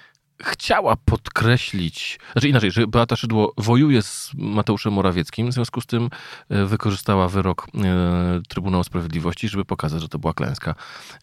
chciała 0.42 0.96
podkreślić, 0.96 2.18
znaczy 2.32 2.48
inaczej, 2.48 2.70
że 2.70 2.86
Beata 2.86 3.16
Szydło 3.16 3.52
wojuje 3.56 4.02
z 4.02 4.30
Mateuszem 4.34 4.92
Morawieckim, 4.92 5.50
w 5.50 5.52
związku 5.52 5.80
z 5.80 5.86
tym 5.86 6.10
e, 6.48 6.64
wykorzystała 6.64 7.28
wyrok 7.28 7.66
e, 7.74 8.40
Trybunału 8.48 8.84
Sprawiedliwości, 8.84 9.48
żeby 9.48 9.64
pokazać, 9.64 10.02
że 10.02 10.08
to 10.08 10.18
była 10.18 10.34
klęska 10.34 10.74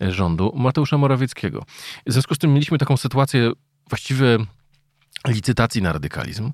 e, 0.02 0.12
rządu 0.12 0.54
Mateusza 0.56 0.98
Morawieckiego. 0.98 1.66
W 2.08 2.12
związku 2.12 2.36
z 2.36 2.38
tym 2.38 2.54
mieliśmy 2.54 2.78
taką 2.78 2.98
sytuację 2.98 3.52
właściwie 3.90 4.38
licytacji 5.28 5.82
na 5.82 5.94
radykalizm, 5.94 6.52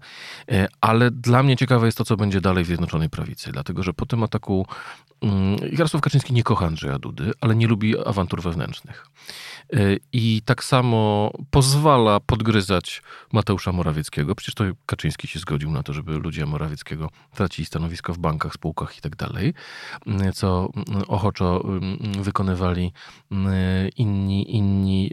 ale 0.82 1.12
dla 1.12 1.44
mnie 1.44 1.58
ciekawe 1.58 1.86
jest 1.86 1.98
to, 1.98 2.06
co 2.06 2.18
będzie 2.18 2.42
dalej 2.42 2.64
w 2.64 2.68
Zjednoczonej 2.68 3.10
Prawicy, 3.10 3.52
dlatego 3.52 3.84
że 3.84 3.94
po 3.94 4.06
tym 4.06 4.24
ataku 4.24 4.68
Jarosław 5.72 6.02
Kaczyński 6.02 6.34
nie 6.34 6.44
kocha 6.44 6.66
Andrzeja 6.66 7.00
Dudy, 7.00 7.32
ale 7.42 7.56
nie 7.56 7.68
lubi 7.68 8.08
awantur 8.08 8.42
wewnętrznych. 8.42 9.06
Y, 9.76 10.00
i 10.14 10.42
tak 10.46 10.64
samo 10.64 11.32
pozwala 11.50 12.20
podgryzać 12.20 13.02
Mateusza 13.34 13.72
Morawieckiego. 13.72 14.36
Przecież 14.36 14.56
to 14.56 14.64
Kaczyński 14.86 15.28
się 15.28 15.40
zgodził 15.40 15.72
na 15.72 15.84
to, 15.84 15.94
żeby 15.94 16.18
ludzie 16.18 16.46
Morawieckiego 16.46 17.10
tracili 17.34 17.66
stanowiska 17.66 18.14
w 18.14 18.18
bankach, 18.18 18.54
spółkach 18.54 18.98
i 18.98 19.02
tak 19.02 19.16
dalej, 19.16 19.54
y, 20.08 20.32
co 20.34 20.70
y, 21.02 21.08
ochoczo 21.08 21.64
wykonywali 22.22 22.94
inni, 23.98 24.56
inni 24.56 25.12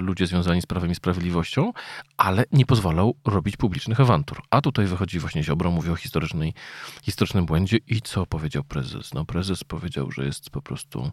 ludzie 0.00 0.26
związani 0.26 0.62
z 0.62 0.66
Prawem 0.66 0.90
i 0.90 0.94
Sprawiedliwością, 0.94 1.72
ale 2.16 2.44
nie 2.52 2.66
pozwalał 2.66 3.16
robić 3.24 3.56
publicznych 3.56 4.00
awantur. 4.00 4.42
A 4.50 4.60
tutaj 4.60 4.86
wychodzi 4.86 5.18
właśnie 5.18 5.42
Ziobro, 5.42 5.70
mówi 5.70 5.90
o 5.90 5.96
historycznym 5.96 7.46
błędzie 7.46 7.78
i 7.86 8.02
co 8.02 8.26
powiedział 8.26 8.64
prezes? 8.64 9.14
No 9.14 9.24
prezes 9.24 9.45
powiedział, 9.64 10.10
że 10.10 10.24
jest 10.24 10.50
po 10.50 10.62
prostu 10.62 11.10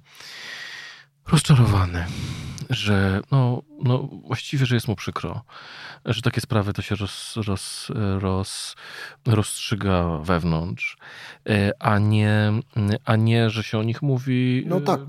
rozczarowany, 1.28 2.06
że 2.70 3.22
no, 3.32 3.62
no 3.84 3.98
właściwie, 4.04 4.66
że 4.66 4.75
jest 4.75 4.88
mu 4.88 4.96
przykro, 4.96 5.42
że 6.06 6.22
takie 6.22 6.42
sprawy 6.42 6.74
to 6.74 6.82
się 6.82 6.96
roz, 6.96 7.34
roz, 7.48 7.92
roz, 8.20 8.75
rozstrzyga 9.28 10.18
wewnątrz, 10.18 10.98
e, 11.50 11.72
a 11.80 12.00
nie, 12.00 12.52
a 13.06 13.16
nie, 13.16 13.50
że 13.50 13.63
się 13.63 13.80
o 13.80 13.84
nich 13.84 14.02
mówi 14.02 14.63
no 14.68 14.82
tak. 14.82 15.00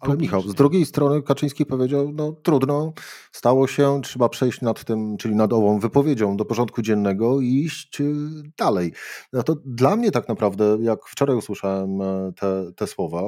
Ale 0.00 0.16
Michał, 0.16 0.42
z 0.42 0.54
drugiej 0.54 0.86
strony 0.86 1.22
Kaczyński 1.22 1.66
powiedział, 1.66 2.12
no 2.12 2.32
trudno, 2.32 2.92
stało 3.32 3.66
się, 3.66 4.00
trzeba 4.02 4.28
przejść 4.28 4.60
nad 4.60 4.84
tym, 4.84 5.16
czyli 5.16 5.34
nad 5.34 5.52
ową 5.52 5.78
wypowiedzią 5.78 6.36
do 6.36 6.44
porządku 6.44 6.82
dziennego 6.82 7.40
i 7.40 7.46
iść 7.46 8.00
y, 8.00 8.14
dalej. 8.58 8.92
No 9.32 9.42
to 9.42 9.56
dla 9.64 9.96
mnie 9.96 10.10
tak 10.10 10.28
naprawdę, 10.28 10.78
jak 10.80 10.98
wczoraj 11.06 11.36
usłyszałem 11.36 12.02
e, 12.02 12.32
te, 12.36 12.72
te 12.76 12.86
słowa 12.86 13.22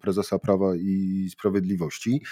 prezesa 0.00 0.38
Prawa 0.38 0.76
i 0.76 1.28
Sprawiedliwości, 1.30 2.22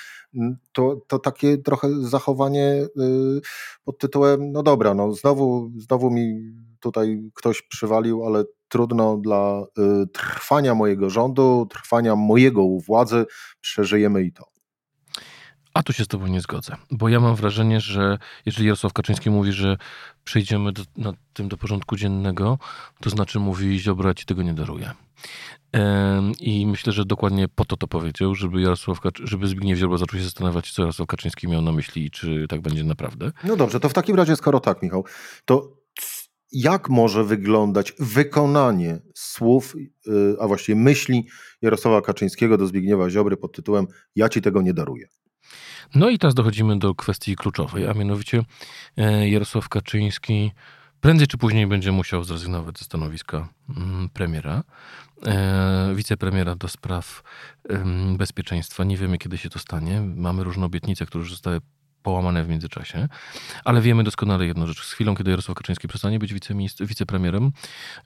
to, 0.73 1.01
to 1.07 1.19
takie 1.19 1.59
trochę 1.59 1.89
zachowanie 2.01 2.87
y, 3.01 3.41
pod 3.85 3.99
tytułem, 3.99 4.53
no 4.53 4.63
dobra, 4.63 4.95
no 4.95 5.13
znowu, 5.13 5.73
znowu 5.77 6.11
mi 6.11 6.53
tutaj 6.81 7.31
ktoś 7.35 7.63
przywalił, 7.63 8.27
ale 8.27 8.45
trudno 8.73 9.17
dla 9.17 9.63
y, 9.79 10.07
trwania 10.07 10.75
mojego 10.75 11.11
rządu, 11.11 11.67
trwania 11.71 12.17
mojego 12.17 12.63
u 12.63 12.81
władzy, 12.81 13.27
przeżyjemy 13.61 14.23
i 14.23 14.33
to. 14.33 14.45
A 15.75 15.83
tu 15.83 15.93
się 15.93 16.05
z 16.05 16.09
Tobą 16.09 16.27
nie 16.27 16.41
zgodzę, 16.41 16.77
bo 16.91 17.09
ja 17.09 17.21
mam 17.21 17.37
wrażenie, 17.37 17.81
że 17.81 18.19
jeżeli 18.47 18.67
Jarosław 18.67 18.93
Kaczyński 18.93 19.31
mówi, 19.31 19.53
że 19.53 19.77
przejdziemy 20.25 20.73
do, 20.73 20.83
na 20.97 21.13
tym 21.33 21.49
do 21.49 21.57
porządku 21.57 21.97
dziennego, 21.97 22.59
to 23.01 23.11
znaczy 23.11 23.39
mówi 23.39 23.81
Ziobro, 23.81 24.15
Ci 24.15 24.27
tego 24.27 24.43
nie 24.43 24.55
daruję. 24.55 24.91
I 26.41 26.67
myślę, 26.67 26.93
że 26.93 27.05
dokładnie 27.05 27.49
po 27.49 27.65
to 27.65 27.77
to 27.77 27.89
powiedział, 27.89 28.35
żeby, 28.35 28.61
Jarosław, 28.61 28.99
żeby 29.25 29.47
Zbigniew 29.47 29.79
Ziobro 29.79 29.99
zaczął 29.99 30.19
się 30.19 30.25
zastanawiać, 30.25 30.73
co 30.73 30.83
Jarosław 30.83 31.09
Kaczyński 31.09 31.49
miał 31.49 31.63
na 31.63 31.73
myśli 31.73 32.05
i 32.05 32.11
czy 32.11 32.47
tak 32.49 32.61
będzie 32.61 32.85
naprawdę. 32.85 33.33
No 33.45 33.57
dobrze, 33.57 33.81
to 33.81 33.89
w 33.89 33.95
takim 33.95 34.17
razie, 34.17 34.37
skoro 34.37 34.61
tak, 34.61 34.83
Michał, 34.83 35.05
to 35.45 35.82
jak 36.53 36.89
może 36.89 37.25
wyglądać 37.25 37.93
wykonanie 37.99 38.99
słów, 39.15 39.75
y, 40.07 40.37
a 40.41 40.47
właściwie 40.47 40.77
myśli 40.77 41.29
Jarosława 41.63 42.03
Kaczyńskiego 42.03 42.59
do 42.59 42.67
Zbigniewa 42.67 43.11
Ziobry 43.11 43.37
pod 43.37 43.57
tytułem 43.57 43.87
Ja 44.17 44.29
ci 44.29 44.43
tego 44.43 44.63
nie 44.63 44.75
daruję. 44.75 45.09
No 45.95 46.11
i 46.11 46.19
teraz 46.19 46.35
dochodzimy 46.35 46.79
do 46.79 46.95
kwestii 46.95 47.37
kluczowej, 47.37 47.87
a 47.87 47.95
mianowicie 47.95 48.45
e, 48.97 49.29
Jarosław 49.29 49.69
Kaczyński 49.69 50.53
prędzej 51.01 51.27
czy 51.27 51.39
później 51.39 51.67
będzie 51.67 51.93
musiał 51.93 52.25
zrezygnować 52.25 52.79
ze 52.79 52.85
stanowiska 52.85 53.49
mm, 53.77 54.09
premiera, 54.09 54.63
e, 55.27 55.93
wicepremiera 55.95 56.57
do 56.57 56.69
spraw 56.69 57.23
bezpieczeństwa. 58.17 58.85
Nie 58.85 58.97
wiemy, 58.97 59.19
kiedy 59.19 59.39
się 59.39 59.51
to 59.51 59.59
stanie. 59.59 60.01
Mamy 60.01 60.45
różne 60.45 60.67
obietnice, 60.67 61.07
które 61.07 61.23
już 61.23 61.31
zostały 61.31 61.61
połamane 62.03 62.45
w 62.45 62.49
międzyczasie, 62.49 63.09
ale 63.65 63.81
wiemy 63.81 64.05
doskonale 64.05 64.47
jedną 64.47 64.67
rzecz. 64.67 64.85
Z 64.85 64.93
chwilą, 64.93 65.15
kiedy 65.17 65.31
Jarosław 65.31 65.57
Kaczyński 65.57 65.89
przestanie 65.89 66.19
być 66.19 66.35
wicepremierem 66.81 67.53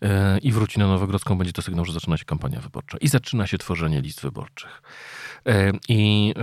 e, 0.02 0.38
i 0.38 0.52
wróci 0.52 0.78
na 0.78 0.86
Nowogrodzką, 0.86 1.38
będzie 1.38 1.52
to 1.52 1.62
sygnał, 1.62 1.84
że 1.84 1.92
zaczyna 1.92 2.16
się 2.16 2.24
kampania 2.24 2.60
wyborcza 2.60 2.98
i 2.98 3.08
zaczyna 3.08 3.46
się 3.46 3.58
tworzenie 3.58 4.00
list 4.00 4.20
wyborczych. 4.20 4.82
E, 5.46 5.72
I 5.88 6.34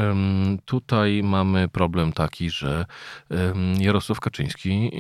tutaj 0.65 1.21
mamy 1.23 1.67
problem 1.67 2.13
taki, 2.13 2.49
że 2.49 2.85
Jarosław 3.79 4.19
Kaczyński 4.19 4.91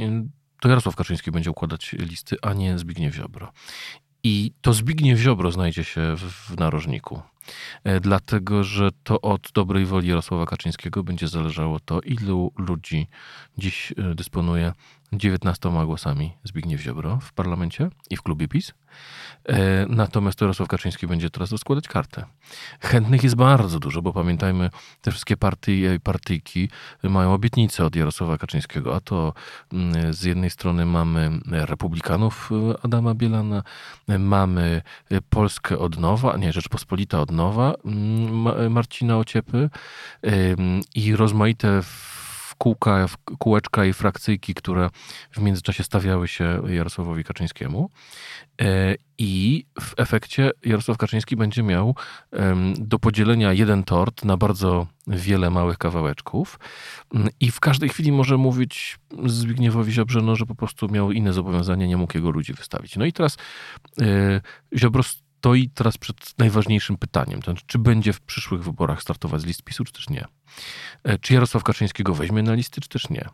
to 0.63 0.69
Jarosław 0.69 0.95
Kaczyński 0.95 1.31
będzie 1.31 1.51
układać 1.51 1.95
listy, 1.99 2.35
a 2.41 2.53
nie 2.53 2.79
Zbigniew 2.79 3.15
Ziobro. 3.15 3.51
I 4.23 4.51
to 4.61 4.73
Zbigniew 4.73 5.19
Ziobro 5.19 5.51
znajdzie 5.51 5.83
się 5.83 6.15
w 6.17 6.59
narożniku. 6.59 7.21
E, 7.83 7.99
dlatego 7.99 8.63
że 8.63 8.89
to 9.03 9.21
od 9.21 9.51
dobrej 9.53 9.85
woli 9.85 10.07
Jarosława 10.07 10.45
Kaczyńskiego 10.45 11.03
będzie 11.03 11.27
zależało 11.27 11.79
to, 11.79 12.01
ilu 12.01 12.51
ludzi 12.57 13.07
dziś 13.57 13.91
e, 13.91 14.15
dysponuje 14.15 14.73
19 15.17 15.69
głosami 15.85 16.33
Zbigniew 16.43 16.81
Ziobro 16.81 17.19
w 17.21 17.33
parlamencie 17.33 17.89
i 18.09 18.17
w 18.17 18.21
klubie 18.21 18.47
PiS. 18.47 18.73
E, 19.45 19.85
natomiast 19.89 20.41
Jarosław 20.41 20.69
Kaczyński 20.69 21.07
będzie 21.07 21.29
teraz 21.29 21.51
rozkładać 21.51 21.87
kartę. 21.87 22.25
Chętnych 22.79 23.23
jest 23.23 23.35
bardzo 23.35 23.79
dużo, 23.79 24.01
bo 24.01 24.13
pamiętajmy, 24.13 24.69
te 25.01 25.11
wszystkie 25.11 25.37
partie 25.37 25.95
i 25.95 25.99
partyjki 25.99 26.69
mają 27.03 27.33
obietnice 27.33 27.85
od 27.85 27.95
Jarosława 27.95 28.37
Kaczyńskiego, 28.37 28.95
a 28.95 28.99
to 28.99 29.33
mm, 29.73 30.13
z 30.13 30.23
jednej 30.23 30.49
strony 30.49 30.85
mamy 30.85 31.31
republikanów 31.51 32.49
Adama 32.83 33.13
Bielana, 33.13 33.63
mamy 34.19 34.81
Polskę 35.29 35.79
od 35.79 35.97
nowa, 35.97 36.37
nie, 36.37 36.53
Rzeczpospolita 36.53 37.21
od 37.21 37.31
nowa 37.31 37.73
mm, 37.85 38.71
Marcina 38.71 39.17
Ociepy 39.17 39.69
i 40.95 41.15
rozmaite 41.15 41.81
kółka, 42.63 43.05
kółeczka 43.39 43.85
i 43.85 43.93
frakcyjki, 43.93 44.53
które 44.53 44.89
w 45.31 45.41
międzyczasie 45.41 45.83
stawiały 45.83 46.27
się 46.27 46.61
Jarosławowi 46.67 47.23
Kaczyńskiemu. 47.23 47.89
E, 48.61 48.95
I 49.17 49.65
w 49.81 49.93
efekcie 49.97 50.51
Jarosław 50.65 50.97
Kaczyński 50.97 51.35
będzie 51.35 51.63
miał 51.63 51.95
do 52.77 52.99
podzielenia 52.99 53.53
jeden 53.53 53.83
tort 53.83 54.25
na 54.25 54.37
bardzo 54.37 54.87
wiele 55.07 55.49
małych 55.49 55.77
kawałeczków. 55.77 56.59
I 57.39 57.51
w 57.51 57.59
każdej 57.59 57.89
chwili 57.89 58.11
może 58.11 58.37
mówić 58.37 58.99
Zbigniewowi 59.25 59.91
Ziobrze, 59.91 60.21
no, 60.21 60.35
że 60.35 60.45
po 60.45 60.55
prostu 60.55 60.87
miał 60.87 61.11
inne 61.11 61.33
zobowiązania, 61.33 61.85
nie 61.85 61.97
mógł 61.97 62.17
jego 62.17 62.31
ludzi 62.31 62.53
wystawić. 62.53 62.95
No 62.95 63.05
i 63.05 63.13
teraz 63.13 63.37
e, 64.01 64.41
Ziobro 64.77 65.03
stoi 65.43 65.69
teraz 65.69 65.97
przed 65.97 66.17
najważniejszym 66.37 66.97
pytaniem. 66.97 67.41
To 67.41 67.51
znaczy, 67.51 67.63
czy 67.67 67.79
będzie 67.79 68.13
w 68.13 68.21
przyszłych 68.21 68.63
wyborach 68.63 69.01
startować 69.01 69.41
z 69.41 69.45
list 69.45 69.63
PiSu, 69.63 69.83
czy 69.83 69.93
też 69.93 70.09
nie. 70.09 70.25
E, 71.03 71.17
czy 71.17 71.33
Jarosław 71.33 71.63
Kaczyński 71.63 72.03
go 72.03 72.13
weźmie 72.13 72.43
na 72.43 72.53
listy, 72.53 72.81
czy 72.81 72.89
też 72.89 73.09
nie? 73.09 73.29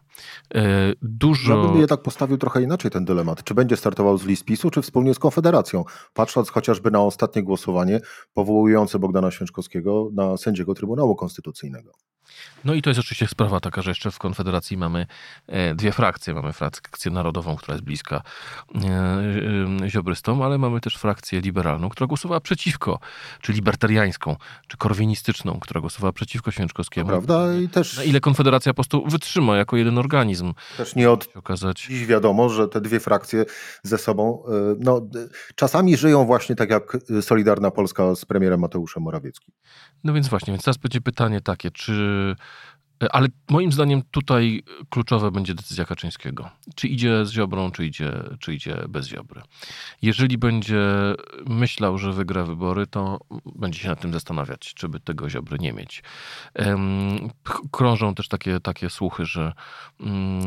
E, 0.56 0.94
dużo... 1.02 1.58
Ja 1.58 1.68
bym 1.68 1.82
je 1.82 1.88
tak 1.88 2.02
postawił 2.02 2.38
trochę 2.38 2.62
inaczej 2.62 2.92
ten 2.92 3.06
dylemat. 3.06 3.44
Czy 3.44 3.54
będzie 3.54 3.78
startował 3.78 4.18
z 4.18 4.26
list 4.26 4.46
PiSu, 4.46 4.70
czy 4.70 4.82
wspólnie 4.82 5.14
z 5.14 5.20
Konfederacją? 5.20 5.84
Patrząc 6.14 6.50
chociażby 6.50 6.92
na 6.92 7.02
ostatnie 7.02 7.44
głosowanie 7.44 8.00
powołujące 8.34 9.00
Bogdana 9.00 9.32
Święczkowskiego 9.32 10.10
na 10.14 10.38
sędziego 10.38 10.74
Trybunału 10.74 11.16
Konstytucyjnego. 11.16 11.92
No 12.66 12.74
i 12.74 12.82
to 12.82 12.90
jest 12.90 13.00
oczywiście 13.00 13.28
sprawa 13.28 13.60
taka, 13.60 13.82
że 13.82 13.92
jeszcze 13.92 14.12
w 14.12 14.20
Konfederacji 14.20 14.78
mamy 14.78 15.08
e, 15.48 15.76
dwie 15.76 15.92
frakcje. 15.92 16.34
Mamy 16.34 16.54
frakcję 16.54 17.12
narodową, 17.12 17.56
która 17.56 17.74
jest 17.74 17.86
bliska 17.86 18.22
ziobrystom, 19.88 20.42
ale 20.42 20.58
mamy 20.58 20.82
też 20.82 20.96
frakcję 20.96 21.42
liberalną, 21.42 21.90
która 21.90 22.08
głosowała 22.08 22.40
przeciwko, 22.40 23.00
czy 23.42 23.54
libertariańską, 23.54 24.36
czy 24.68 24.78
korwinistyczną, 24.78 25.60
która 25.60 25.82
głosowała 25.82 26.14
przeciwko 26.14 26.52
Święczkowskiemu 26.52 27.10
prawda? 27.10 27.54
I 27.54 27.70
też... 27.70 27.98
Na 27.98 28.04
ile 28.04 28.20
Konfederacja 28.20 28.74
po 28.74 28.76
prostu 28.76 29.06
wytrzyma 29.06 29.58
jako 29.58 29.78
jeden 29.78 29.98
organizm. 29.98 30.54
Też 30.78 30.96
nie 30.96 31.12
od 31.12 31.38
okazać. 31.38 31.86
dziś 31.90 32.06
wiadomo, 32.06 32.50
że 32.50 32.68
te 32.68 32.82
dwie 32.82 33.00
frakcje 33.00 33.46
ze 33.84 33.98
sobą 33.98 34.44
e, 34.46 34.52
no, 34.80 35.02
czasami 35.56 35.98
żyją 35.98 36.26
właśnie 36.26 36.56
tak 36.56 36.70
jak 36.70 36.98
Solidarna 37.22 37.72
Polska 37.72 38.16
z 38.16 38.26
premierem 38.26 38.60
Mateuszem 38.60 39.04
Morawieckim. 39.04 39.54
No 40.04 40.14
więc 40.14 40.28
właśnie, 40.28 40.54
więc 40.54 40.64
teraz 40.64 40.78
będzie 40.78 41.02
pytanie 41.02 41.42
takie, 41.42 41.72
czy 41.72 41.94
Ale 43.12 43.28
moim 43.50 43.72
zdaniem 43.72 44.02
tutaj 44.12 44.64
kluczowa 44.90 45.32
będzie 45.32 45.54
decyzja 45.54 45.86
Kaczyńskiego. 45.86 46.50
Czy 46.76 46.88
idzie 46.88 47.26
z 47.26 47.32
Ziobrą, 47.32 47.72
czy 47.72 47.86
idzie, 47.86 48.12
czy 48.40 48.54
idzie 48.54 48.84
bez 48.90 49.08
Ziobry. 49.08 49.42
Jeżeli 50.02 50.38
będzie 50.38 50.82
myślał, 51.48 51.98
że 51.98 52.14
wygra 52.14 52.44
wybory, 52.44 52.88
to 52.88 53.20
będzie 53.56 53.80
się 53.80 53.90
nad 53.90 54.02
tym 54.02 54.14
zastanawiać, 54.14 54.74
czy 54.74 54.90
by 54.90 55.00
tego 55.00 55.30
Ziobry 55.30 55.58
nie 55.60 55.74
mieć. 55.74 56.04
Krążą 57.72 58.16
też 58.16 58.28
takie, 58.28 58.60
takie 58.60 58.90
słuchy, 58.90 59.26
że 59.26 59.54
mm, 60.00 60.46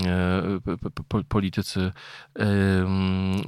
e, 1.18 1.24
politycy 1.28 1.92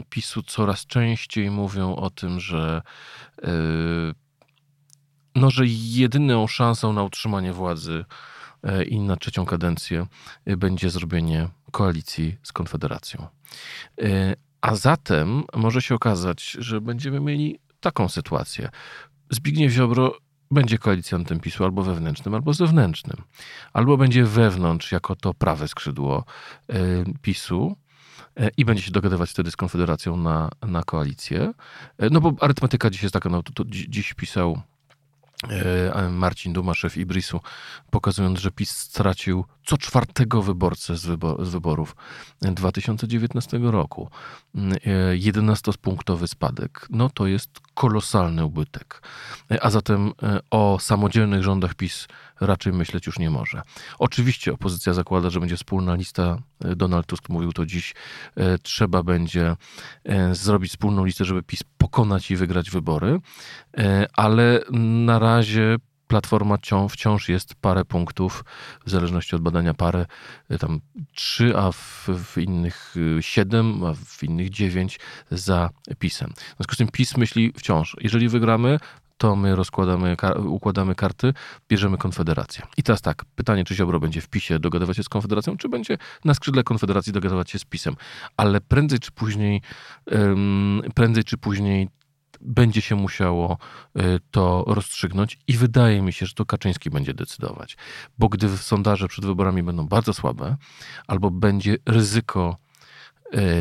PiSu 0.08 0.42
coraz 0.42 0.86
częściej 0.86 1.50
mówią 1.50 1.96
o 1.96 2.10
tym, 2.10 2.40
że 2.40 2.82
e, 3.42 3.50
no, 5.34 5.50
że 5.50 5.64
jedyną 5.66 6.46
szansą 6.46 6.92
na 6.92 7.02
utrzymanie 7.02 7.52
władzy 7.52 8.04
e, 8.62 8.84
i 8.84 9.00
na 9.00 9.16
trzecią 9.16 9.46
kadencję 9.46 10.06
e, 10.44 10.56
będzie 10.56 10.90
zrobienie 10.90 11.48
koalicji 11.70 12.36
z 12.42 12.52
Konfederacją. 12.52 13.26
E, 14.02 14.34
a 14.60 14.76
zatem 14.76 15.42
może 15.54 15.82
się 15.82 15.94
okazać, 15.94 16.56
że 16.58 16.80
będziemy 16.80 17.20
mieli 17.20 17.58
taką 17.80 18.08
sytuację. 18.08 18.68
Zbigniew 19.30 19.72
Ziobro 19.72 20.18
będzie 20.50 20.78
koalicjantem 20.78 21.40
PiSu 21.40 21.64
albo 21.64 21.82
wewnętrznym, 21.82 22.34
albo 22.34 22.52
zewnętrznym. 22.52 23.16
Albo 23.72 23.96
będzie 23.96 24.24
wewnątrz 24.24 24.92
jako 24.92 25.16
to 25.16 25.34
prawe 25.34 25.68
skrzydło 25.68 26.24
PiSu, 27.22 27.76
i 28.56 28.64
będzie 28.64 28.82
się 28.82 28.90
dogadywać 28.90 29.30
wtedy 29.30 29.50
z 29.50 29.56
Konfederacją 29.56 30.16
na, 30.16 30.50
na 30.62 30.82
koalicję. 30.82 31.52
No 32.10 32.20
bo 32.20 32.32
arytmetyka 32.40 32.90
dziś 32.90 33.02
jest 33.02 33.12
taka, 33.12 33.28
no 33.28 33.42
to, 33.42 33.52
to 33.52 33.64
dziś 33.68 34.14
pisał 34.14 34.62
Marcin 36.10 36.52
Duma, 36.52 36.74
szef 36.74 36.96
Ibrisu, 36.96 37.40
pokazując, 37.90 38.40
że 38.40 38.50
PiS 38.50 38.70
stracił 38.70 39.44
co 39.66 39.78
czwartego 39.78 40.42
wyborcę 40.42 40.96
z, 40.96 41.06
wybor 41.06 41.46
z 41.46 41.48
wyborów 41.48 41.96
2019 42.42 43.58
roku. 43.62 44.10
11-punktowy 45.14 46.24
e, 46.24 46.28
spadek. 46.28 46.86
No 46.90 47.10
to 47.10 47.26
jest 47.26 47.50
kolosalny 47.74 48.44
ubytek. 48.44 49.02
E, 49.50 49.64
a 49.64 49.70
zatem 49.70 50.12
o 50.50 50.78
samodzielnych 50.80 51.42
rządach 51.42 51.74
PiS 51.74 52.08
raczej 52.40 52.72
myśleć 52.72 53.06
już 53.06 53.18
nie 53.18 53.30
może. 53.30 53.62
Oczywiście 53.98 54.52
opozycja 54.52 54.94
zakłada, 54.94 55.30
że 55.30 55.40
będzie 55.40 55.56
wspólna 55.56 55.94
lista. 55.94 56.38
Donald 56.76 57.06
Tusk 57.06 57.28
mówił 57.28 57.52
to 57.52 57.66
dziś. 57.66 57.94
Trzeba 58.62 59.02
będzie 59.02 59.56
zrobić 60.32 60.70
wspólną 60.70 61.04
listę, 61.04 61.24
żeby 61.24 61.42
PiS 61.42 61.62
pokonać 61.78 62.30
i 62.30 62.36
wygrać 62.36 62.70
wybory, 62.70 63.20
ale 64.12 64.60
na 64.70 65.18
razie 65.18 65.76
Platforma 66.06 66.58
wciąż 66.90 67.28
jest 67.28 67.54
parę 67.54 67.84
punktów, 67.84 68.44
w 68.86 68.90
zależności 68.90 69.36
od 69.36 69.42
badania 69.42 69.74
parę, 69.74 70.06
tam 70.60 70.80
trzy, 71.14 71.56
a 71.56 71.72
w, 71.72 72.08
w, 72.08 72.38
innych 72.38 72.94
siedem, 73.20 73.84
a 73.84 73.94
w 73.94 74.22
innych 74.22 74.50
dziewięć 74.50 75.00
za 75.30 75.70
PiSem. 75.98 76.32
W 76.36 76.56
związku 76.56 76.74
z 76.74 76.78
tym 76.78 76.88
PiS 76.88 77.16
myśli 77.16 77.52
wciąż, 77.56 77.96
jeżeli 78.00 78.28
wygramy, 78.28 78.78
to 79.16 79.36
my 79.36 79.56
rozkładamy, 79.56 80.16
układamy 80.38 80.94
karty, 80.94 81.34
bierzemy 81.68 81.98
Konfederację. 81.98 82.62
I 82.76 82.82
teraz 82.82 83.02
tak, 83.02 83.24
pytanie, 83.34 83.64
czy 83.64 83.74
Ziobro 83.74 84.00
będzie 84.00 84.20
w 84.20 84.28
PiSie 84.28 84.58
dogadywać 84.58 84.96
się 84.96 85.02
z 85.02 85.08
Konfederacją, 85.08 85.56
czy 85.56 85.68
będzie 85.68 85.98
na 86.24 86.34
skrzydle 86.34 86.62
Konfederacji 86.62 87.12
dogadywać 87.12 87.50
się 87.50 87.58
z 87.58 87.64
PiSem. 87.64 87.96
Ale 88.36 88.60
prędzej 88.60 88.98
czy 88.98 89.12
później, 89.12 89.62
prędzej 90.94 91.24
czy 91.24 91.38
później 91.38 91.88
będzie 92.40 92.82
się 92.82 92.96
musiało 92.96 93.58
y, 93.98 94.20
to 94.30 94.64
rozstrzygnąć 94.66 95.38
i 95.48 95.52
wydaje 95.56 96.02
mi 96.02 96.12
się, 96.12 96.26
że 96.26 96.34
to 96.34 96.46
Kaczyński 96.46 96.90
będzie 96.90 97.14
decydować. 97.14 97.76
Bo 98.18 98.28
gdy 98.28 98.56
sondaże 98.56 99.08
przed 99.08 99.24
wyborami 99.24 99.62
będą 99.62 99.86
bardzo 99.86 100.14
słabe, 100.14 100.56
albo 101.06 101.30
będzie 101.30 101.76
ryzyko, 101.86 102.56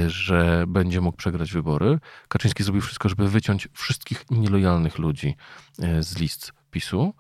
że 0.08 0.65
będzie 0.67 1.01
mógł 1.01 1.17
przegrać 1.17 1.51
wybory, 1.51 2.00
Kaczyński 2.27 2.63
zrobił 2.63 2.82
wszystko, 2.82 3.10
żeby 3.10 3.29
wyciąć 3.29 3.67
wszystkich 3.74 4.25
nielojalnych 4.32 4.98
ludzi 4.98 5.36
y, 5.79 6.03
z 6.03 6.17
list 6.17 6.53
PiSu, 6.74 7.13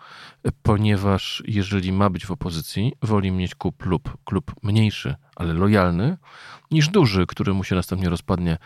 ponieważ 0.63 1.43
jeżeli 1.47 1.91
ma 1.91 2.09
być 2.09 2.25
w 2.25 2.31
opozycji, 2.31 2.93
woli 3.01 3.31
mieć 3.31 3.55
klub 3.55 3.85
lub 3.85 4.17
klub 4.25 4.55
mniejszy, 4.63 5.15
ale 5.35 5.53
lojalny, 5.53 6.17
niż 6.71 6.89
duży, 6.89 7.25
który 7.27 7.53
mu 7.53 7.63
się 7.63 7.75
następnie 7.75 8.09
rozpadnie 8.09 8.57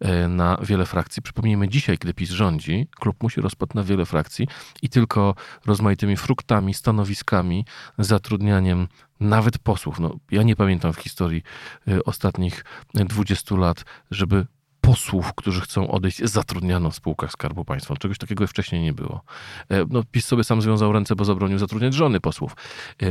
e, 0.00 0.28
na 0.28 0.58
wiele 0.62 0.86
frakcji. 0.86 1.22
Przypomnijmy, 1.22 1.68
dzisiaj, 1.68 1.98
gdy 1.98 2.14
PiS 2.14 2.30
rządzi, 2.30 2.88
klub 3.00 3.22
musi 3.22 3.40
rozpadł 3.40 3.72
na 3.74 3.82
wiele 3.82 4.06
frakcji 4.06 4.48
i 4.82 4.88
tylko 4.88 5.34
rozmaitymi 5.66 6.16
fruktami, 6.16 6.74
stanowiskami, 6.74 7.64
zatrudnianiem 7.98 8.88
nawet 9.20 9.58
posłów. 9.58 10.00
No, 10.00 10.16
ja 10.30 10.42
nie 10.42 10.56
pamiętam 10.56 10.92
w 10.92 10.96
historii 10.96 11.42
e, 11.88 12.04
ostatnich 12.04 12.64
20 12.94 13.54
lat, 13.56 13.84
żeby 14.10 14.46
posłów, 14.90 15.32
którzy 15.34 15.60
chcą 15.60 15.90
odejść, 15.90 16.18
zatrudniano 16.24 16.90
w 16.90 16.94
spółkach 16.94 17.32
Skarbu 17.32 17.64
Państwa. 17.64 17.96
Czegoś 17.96 18.18
takiego 18.18 18.46
wcześniej 18.46 18.82
nie 18.82 18.92
było. 18.92 19.22
E, 19.68 19.84
no, 19.90 20.02
PiS 20.10 20.26
sobie 20.26 20.44
sam 20.44 20.62
związał 20.62 20.92
ręce, 20.92 21.16
bo 21.16 21.24
zabronił 21.24 21.58
zatrudniać 21.58 21.94
żony 21.94 22.20
posłów. 22.20 22.56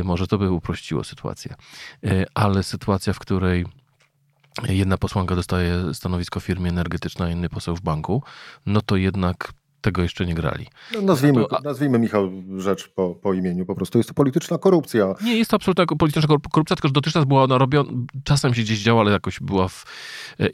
Może 0.04 0.26
to 0.26 0.38
by 0.38 0.50
uprościło 0.50 1.04
sytuację. 1.04 1.54
Ale 2.34 2.62
sytuacja, 2.62 3.12
w 3.12 3.18
której 3.18 3.66
jedna 4.68 4.98
posłanka 4.98 5.36
dostaje 5.36 5.94
stanowisko 5.94 6.40
w 6.40 6.44
firmie 6.44 6.70
energetycznej, 6.70 7.28
a 7.28 7.32
inny 7.32 7.48
poseł 7.48 7.76
w 7.76 7.80
banku, 7.80 8.22
no 8.66 8.80
to 8.80 8.96
jednak 8.96 9.52
tego 9.80 10.02
jeszcze 10.02 10.26
nie 10.26 10.34
grali. 10.34 10.66
No, 10.94 11.02
nazwijmy, 11.02 11.44
to, 11.46 11.58
a... 11.58 11.60
nazwijmy, 11.60 11.98
Michał, 11.98 12.30
rzecz 12.58 12.88
po, 12.88 13.14
po 13.14 13.34
imieniu. 13.34 13.66
Po 13.66 13.74
prostu 13.74 13.98
jest 13.98 14.08
to 14.08 14.14
polityczna 14.14 14.58
korupcja. 14.58 15.14
Nie, 15.24 15.36
jest 15.36 15.50
to 15.50 15.56
absolutna 15.56 15.86
polityczna 15.86 16.36
korupcja, 16.52 16.76
tylko 16.76 16.88
że 16.88 16.92
dotychczas 16.92 17.24
była 17.24 17.42
ona 17.42 17.58
robiona, 17.58 17.90
czasem 18.24 18.54
się 18.54 18.62
gdzieś 18.62 18.78
działa, 18.82 19.00
ale 19.00 19.12
jakoś 19.12 19.40
była 19.40 19.68
w 19.68 19.84
e, 20.40 20.44
e, 20.44 20.50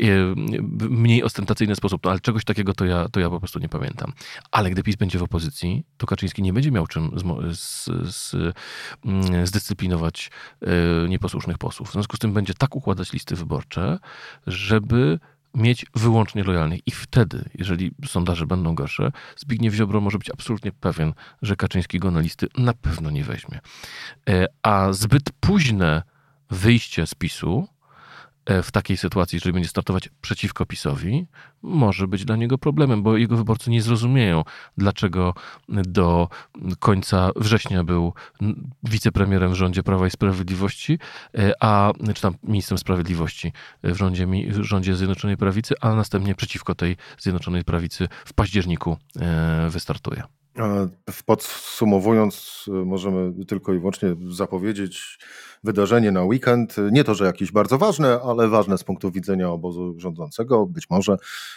mniej 0.91 1.23
ostentacyjny 1.23 1.77
sposób. 1.77 2.05
No, 2.05 2.11
ale 2.11 2.21
czegoś 2.21 2.45
takiego 2.45 2.73
to 2.75 2.85
ja, 2.85 3.09
to 3.09 3.21
ja 3.21 3.31
po 3.31 3.39
prostu 3.39 3.59
nie 3.59 3.69
pamiętam. 3.69 4.12
Ale 4.51 4.71
gdy 4.71 4.83
PiS 4.83 4.97
będzie 4.97 5.19
w 5.19 5.23
opozycji, 5.23 5.85
to 5.97 6.07
Kaczyński 6.07 6.43
nie 6.43 6.53
będzie 6.53 6.71
miał 6.71 6.87
czym 6.87 7.11
z, 7.17 7.59
z, 7.59 7.85
z, 8.15 8.35
mm, 9.05 9.47
zdyscyplinować 9.47 10.31
e, 10.62 11.09
nieposłusznych 11.09 11.59
posłów. 11.59 11.89
W 11.89 11.93
związku 11.93 12.17
z 12.17 12.19
tym 12.19 12.33
będzie 12.33 12.55
tak 12.55 12.77
układać 12.77 13.12
listy 13.12 13.37
wyborcze, 13.37 13.99
żeby 14.47 15.19
mieć 15.57 15.87
wyłącznie 15.95 16.45
lojalnych. 16.45 16.81
I 16.87 16.90
wtedy, 16.90 17.45
jeżeli 17.55 17.90
sondaże 18.07 18.47
będą 18.47 18.75
gorsze, 18.75 19.12
Zbigniew 19.37 19.75
Ziobro 19.75 20.01
może 20.01 20.19
być 20.19 20.31
absolutnie 20.31 20.73
pewien, 20.73 21.12
że 21.42 21.57
Kaczyński 21.57 21.99
go 21.99 22.11
na 22.11 22.21
listy 22.21 22.47
na 22.59 22.73
pewno 22.73 23.11
nie 23.11 23.25
weźmie. 23.25 23.61
E, 24.29 24.47
a 24.62 24.92
zbyt 24.92 25.33
późne 25.40 26.03
wyjście 26.51 27.07
z 27.07 27.14
PiSu 27.14 27.69
w 28.62 28.70
takiej 28.70 28.96
sytuacji, 28.96 29.37
jeżeli 29.37 29.52
będzie 29.52 29.68
startować 29.68 30.09
przeciwko 30.20 30.66
PiSowi, 30.66 31.26
może 31.62 32.09
być 32.09 32.24
dla 32.24 32.37
niego 32.37 32.59
problemem, 32.59 33.02
bo 33.02 33.16
jego 33.16 33.37
wyborcy 33.37 33.70
nie 33.70 33.82
zrozumieją, 33.82 34.44
dlaczego 34.78 35.35
do 35.68 36.28
końca 36.78 37.30
września 37.37 37.85
był 37.85 38.12
wicepremierem 38.82 39.50
w 39.50 39.54
rządzie 39.54 39.82
Prawa 39.82 40.06
i 40.06 40.11
Sprawiedliwości, 40.11 40.98
e, 41.38 41.52
a 41.61 41.92
czy 42.14 42.22
tam 42.22 42.35
ministrem 42.42 42.78
sprawiedliwości 42.78 43.52
w 43.82 43.96
rządzie, 43.96 44.26
w 44.48 44.62
rządzie 44.62 44.96
Zjednoczonej 44.96 45.37
Prawicy, 45.37 45.74
a 45.80 45.94
następnie 45.94 46.35
przeciwko 46.35 46.74
tej 46.74 46.96
Zjednoczonej 47.18 47.64
Prawicy 47.64 48.09
w 48.24 48.32
październiku 48.32 48.96
e, 49.20 49.68
wystartuje. 49.70 50.22
Podsumowując, 51.27 52.64
możemy 52.69 53.45
tylko 53.45 53.75
i 53.75 53.79
wyłącznie 53.79 54.16
zapowiedzieć 54.29 55.19
wydarzenie 55.64 56.12
na 56.12 56.25
weekend. 56.25 56.77
Nie 56.92 57.05
to, 57.05 57.14
że 57.14 57.25
jakieś 57.25 57.53
bardzo 57.53 57.79
ważne, 57.79 58.21
ale 58.25 58.49
ważne 58.49 58.79
z 58.79 58.85
punktu 58.85 59.11
widzenia 59.11 59.51
obozu 59.51 59.95
rządzącego, 59.99 60.66
być 60.66 60.90
może, 60.90 61.16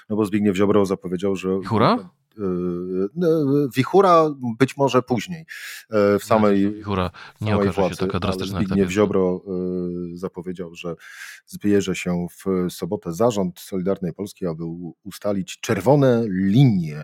no 0.09 0.15
bo 0.15 0.25
Zbigniew 0.25 0.55
Ziobro 0.55 0.85
zapowiedział, 0.85 1.35
że. 1.35 1.59
Wichura? 1.59 2.09
Y, 2.39 2.41
y, 2.41 3.69
wichura 3.75 4.29
być 4.59 4.77
może 4.77 5.01
później. 5.01 5.41
Y, 5.41 6.19
w 6.19 6.23
samej. 6.23 6.73
Wichura 6.73 7.11
nie 7.41 7.51
samej 7.51 7.69
władzy, 7.69 7.95
się 7.95 7.99
taka 7.99 8.19
drastyczna. 8.19 8.59
Zbigniew 8.59 8.91
Ziobro 8.91 9.41
zapowiedział, 10.13 10.75
że 10.75 10.95
zbierze 11.45 11.95
się 11.95 12.27
w 12.29 12.71
sobotę 12.73 13.13
zarząd 13.13 13.59
Solidarnej 13.59 14.13
Polski, 14.13 14.45
aby 14.45 14.63
ustalić 15.03 15.59
czerwone 15.59 16.23
linie 16.27 17.03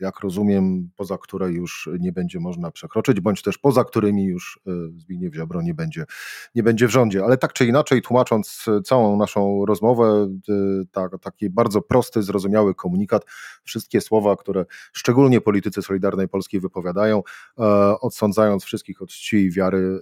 jak 0.00 0.20
rozumiem, 0.20 0.90
poza 0.96 1.18
które 1.18 1.50
już 1.50 1.88
nie 2.00 2.12
będzie 2.12 2.40
można 2.40 2.70
przekroczyć, 2.70 3.20
bądź 3.20 3.42
też 3.42 3.58
poza 3.58 3.84
którymi 3.84 4.24
już 4.24 4.60
e, 4.66 4.70
Zbigniew 4.98 5.34
Ziobro 5.34 5.62
nie 5.62 5.74
będzie, 5.74 6.04
nie 6.54 6.62
będzie 6.62 6.86
w 6.86 6.90
rządzie. 6.90 7.24
Ale 7.24 7.36
tak 7.36 7.52
czy 7.52 7.66
inaczej, 7.66 8.02
tłumacząc 8.02 8.64
całą 8.84 9.16
naszą 9.16 9.66
rozmowę, 9.66 10.28
tak, 10.90 11.12
taki 11.20 11.50
bardzo 11.50 11.82
prosty, 11.82 12.22
zrozumiały 12.22 12.74
komunikat, 12.74 13.22
wszystkie 13.64 14.00
słowa, 14.00 14.36
które 14.36 14.64
szczególnie 14.92 15.40
politycy 15.40 15.82
Solidarnej 15.82 16.28
Polski 16.28 16.60
wypowiadają, 16.60 17.22
e, 17.58 17.62
odsądzając 18.00 18.64
wszystkich 18.64 19.02
od 19.02 19.10
czci 19.10 19.36
i 19.36 19.50
wiary, 19.50 20.00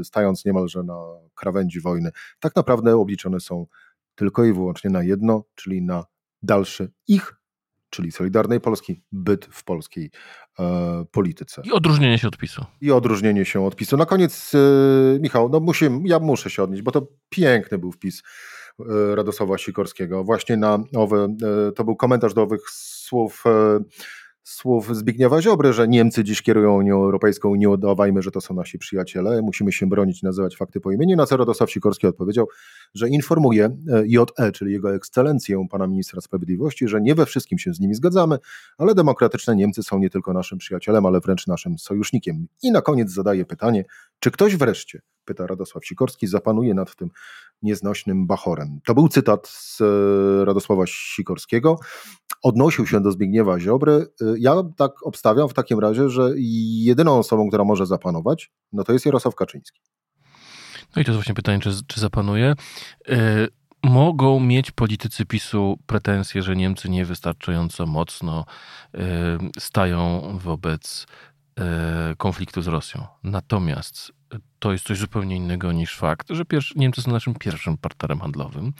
e, 0.00 0.04
stając 0.04 0.44
niemalże 0.44 0.82
na 0.82 0.98
krawędzi 1.34 1.80
wojny, 1.80 2.10
tak 2.40 2.56
naprawdę 2.56 2.96
obliczone 2.96 3.40
są 3.40 3.66
tylko 4.14 4.44
i 4.44 4.52
wyłącznie 4.52 4.90
na 4.90 5.02
jedno, 5.02 5.44
czyli 5.54 5.82
na 5.82 6.04
dalszy 6.42 6.92
ich 7.08 7.39
czyli 7.90 8.12
Solidarnej 8.12 8.60
Polski, 8.60 9.02
byt 9.12 9.48
w 9.50 9.64
polskiej 9.64 10.10
e, 10.58 11.04
polityce. 11.10 11.62
I 11.64 11.72
odróżnienie 11.72 12.18
się 12.18 12.28
od 12.28 12.36
PiSu. 12.36 12.64
I 12.80 12.90
odróżnienie 12.92 13.44
się 13.44 13.64
od 13.66 13.76
PiSu. 13.76 13.96
Na 13.96 14.06
koniec, 14.06 14.52
e, 14.54 14.58
Michał, 15.20 15.48
no 15.48 15.60
musi, 15.60 15.84
ja 16.04 16.18
muszę 16.18 16.50
się 16.50 16.62
odnieść, 16.62 16.82
bo 16.82 16.92
to 16.92 17.06
piękny 17.28 17.78
był 17.78 17.92
wpis 17.92 18.22
e, 18.80 19.14
Radosława 19.14 19.58
Sikorskiego. 19.58 20.24
Właśnie 20.24 20.56
na 20.56 20.78
owe, 20.96 21.36
e, 21.68 21.72
to 21.72 21.84
był 21.84 21.96
komentarz 21.96 22.34
do 22.34 22.42
owych 22.42 22.70
słów 22.70 23.44
e, 23.46 23.80
słów 24.42 24.96
Zbigniewa 24.96 25.42
Ziobry, 25.42 25.72
że 25.72 25.88
Niemcy 25.88 26.24
dziś 26.24 26.42
kierują 26.42 26.76
Unią 26.76 26.94
Europejską, 26.94 27.54
nie 27.54 27.68
udawajmy, 27.68 28.22
że 28.22 28.30
to 28.30 28.40
są 28.40 28.54
nasi 28.54 28.78
przyjaciele, 28.78 29.42
musimy 29.42 29.72
się 29.72 29.86
bronić, 29.86 30.22
nazywać 30.22 30.56
fakty 30.56 30.80
po 30.80 30.92
imieniu, 30.92 31.16
na 31.16 31.26
co 31.26 31.36
Radosław 31.36 31.70
Sikorski 31.70 32.06
odpowiedział, 32.06 32.46
że 32.94 33.08
informuje 33.08 33.64
e, 33.64 34.02
JE, 34.06 34.52
czyli 34.52 34.72
jego 34.72 34.94
ekscelencję, 34.94 35.66
pana 35.70 35.86
ministra 35.86 36.20
sprawiedliwości, 36.20 36.88
że 36.88 37.00
nie 37.00 37.14
we 37.14 37.26
wszystkim 37.26 37.58
się 37.58 37.74
z 37.74 37.80
nimi 37.80 37.94
zgadzamy, 37.94 38.38
ale 38.78 38.94
demokratyczne 38.94 39.56
Niemcy 39.56 39.82
są 39.82 39.98
nie 39.98 40.10
tylko 40.10 40.32
naszym 40.32 40.58
przyjacielem, 40.58 41.06
ale 41.06 41.20
wręcz 41.20 41.46
naszym 41.46 41.78
sojusznikiem. 41.78 42.46
I 42.62 42.72
na 42.72 42.82
koniec 42.82 43.10
zadaje 43.10 43.44
pytanie, 43.44 43.84
czy 44.18 44.30
ktoś 44.30 44.56
wreszcie, 44.56 45.00
pyta 45.30 45.46
Radosław 45.46 45.86
Sikorski, 45.86 46.26
zapanuje 46.26 46.74
nad 46.74 46.96
tym 46.96 47.10
nieznośnym 47.62 48.26
bachorem. 48.26 48.80
To 48.86 48.94
był 48.94 49.08
cytat 49.08 49.48
z 49.48 49.80
e, 49.80 50.44
Radosława 50.44 50.86
Sikorskiego 50.86 51.78
odnosił 52.42 52.86
się 52.86 53.00
do 53.00 53.12
Zbigniewa 53.12 53.60
Ziobry. 53.60 53.92
Y, 53.92 54.06
ja 54.38 54.54
tak 54.76 55.06
obstawiam 55.06 55.48
w 55.48 55.54
takim 55.54 55.78
razie, 55.78 56.08
że 56.08 56.30
jedyną 56.36 57.18
osobą, 57.18 57.48
która 57.48 57.64
może 57.64 57.86
zapanować, 57.86 58.52
no 58.72 58.84
to 58.84 58.92
jest 58.92 59.06
Jarosław 59.06 59.34
Kaczyński. 59.34 59.80
No 60.96 61.02
i 61.02 61.04
to 61.04 61.10
jest 61.10 61.16
właśnie 61.16 61.34
pytanie, 61.34 61.60
czy, 61.60 61.70
czy 61.86 62.00
zapanuje. 62.00 62.54
Yy, 63.08 63.16
mogą 63.82 64.40
mieć 64.40 64.70
politycy 64.70 65.26
PiSu 65.26 65.78
pretensje, 65.86 66.42
że 66.42 66.56
Niemcy 66.56 66.90
niewystarczająco 66.90 67.86
mocno 67.86 68.44
stają 69.58 70.20
wobec 70.38 71.06
konfliktu 72.16 72.62
z 72.62 72.66
Rosją. 72.66 73.06
Natomiast 73.24 74.12
to 74.58 74.72
jest 74.72 74.86
coś 74.86 74.98
zupełnie 74.98 75.36
innego 75.36 75.72
niż 75.72 75.96
fakt, 75.96 76.28
że 76.30 76.44
pierwszy, 76.44 76.74
Niemcy 76.76 77.02
są 77.02 77.10
naszym 77.10 77.34
pierwszym 77.34 77.78
partnerem 77.78 78.20
handlowym, 78.20 78.72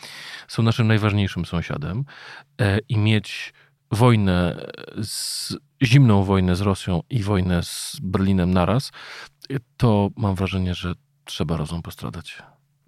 są 0.48 0.62
naszym 0.62 0.86
najważniejszym 0.86 1.44
sąsiadem 1.44 2.04
e, 2.60 2.78
i 2.88 2.98
mieć 2.98 3.52
wojnę, 3.90 4.66
z, 5.02 5.56
zimną 5.82 6.24
wojnę 6.24 6.56
z 6.56 6.60
Rosją 6.60 7.02
i 7.10 7.22
wojnę 7.22 7.62
z 7.62 7.96
Berlinem 8.02 8.54
naraz, 8.54 8.92
to 9.76 10.10
mam 10.16 10.34
wrażenie, 10.34 10.74
że 10.74 10.94
trzeba 11.24 11.56
rozum 11.56 11.82
postradać. 11.82 12.42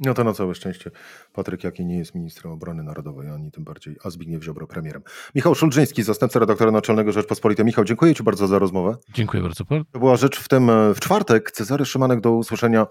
No 0.04 0.14
to 0.14 0.24
na 0.24 0.32
całe 0.32 0.54
szczęście 0.54 0.90
Patryk 1.32 1.64
Jaki 1.64 1.84
nie 1.84 1.98
jest 1.98 2.14
ministrem 2.14 2.52
obrony 2.52 2.82
narodowej, 2.82 3.28
ani 3.28 3.50
tym 3.50 3.64
bardziej, 3.64 3.96
a 4.04 4.10
Zbigniew 4.10 4.44
Ziobro 4.44 4.66
premierem. 4.66 5.02
Michał 5.34 5.54
Szulżyński, 5.54 6.02
zastępca 6.02 6.38
redaktora 6.38 6.70
naczelnego 6.70 7.12
Rzeczpospolitej. 7.12 7.64
Michał, 7.64 7.84
dziękuję 7.84 8.14
Ci 8.14 8.22
bardzo 8.22 8.46
za 8.46 8.58
rozmowę. 8.58 8.96
Dziękuję 9.14 9.42
bardzo. 9.42 9.64
To 9.92 9.98
była 9.98 10.16
rzecz 10.16 10.40
w 10.40 10.48
tym 10.48 10.70
w 10.94 11.00
czwartek. 11.00 11.50
Cezary 11.50 11.84
Szymanek 11.84 12.20
do 12.20 12.32
usłyszenia 12.32 12.86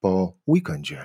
po 0.00 0.36
weekendzie. 0.46 1.04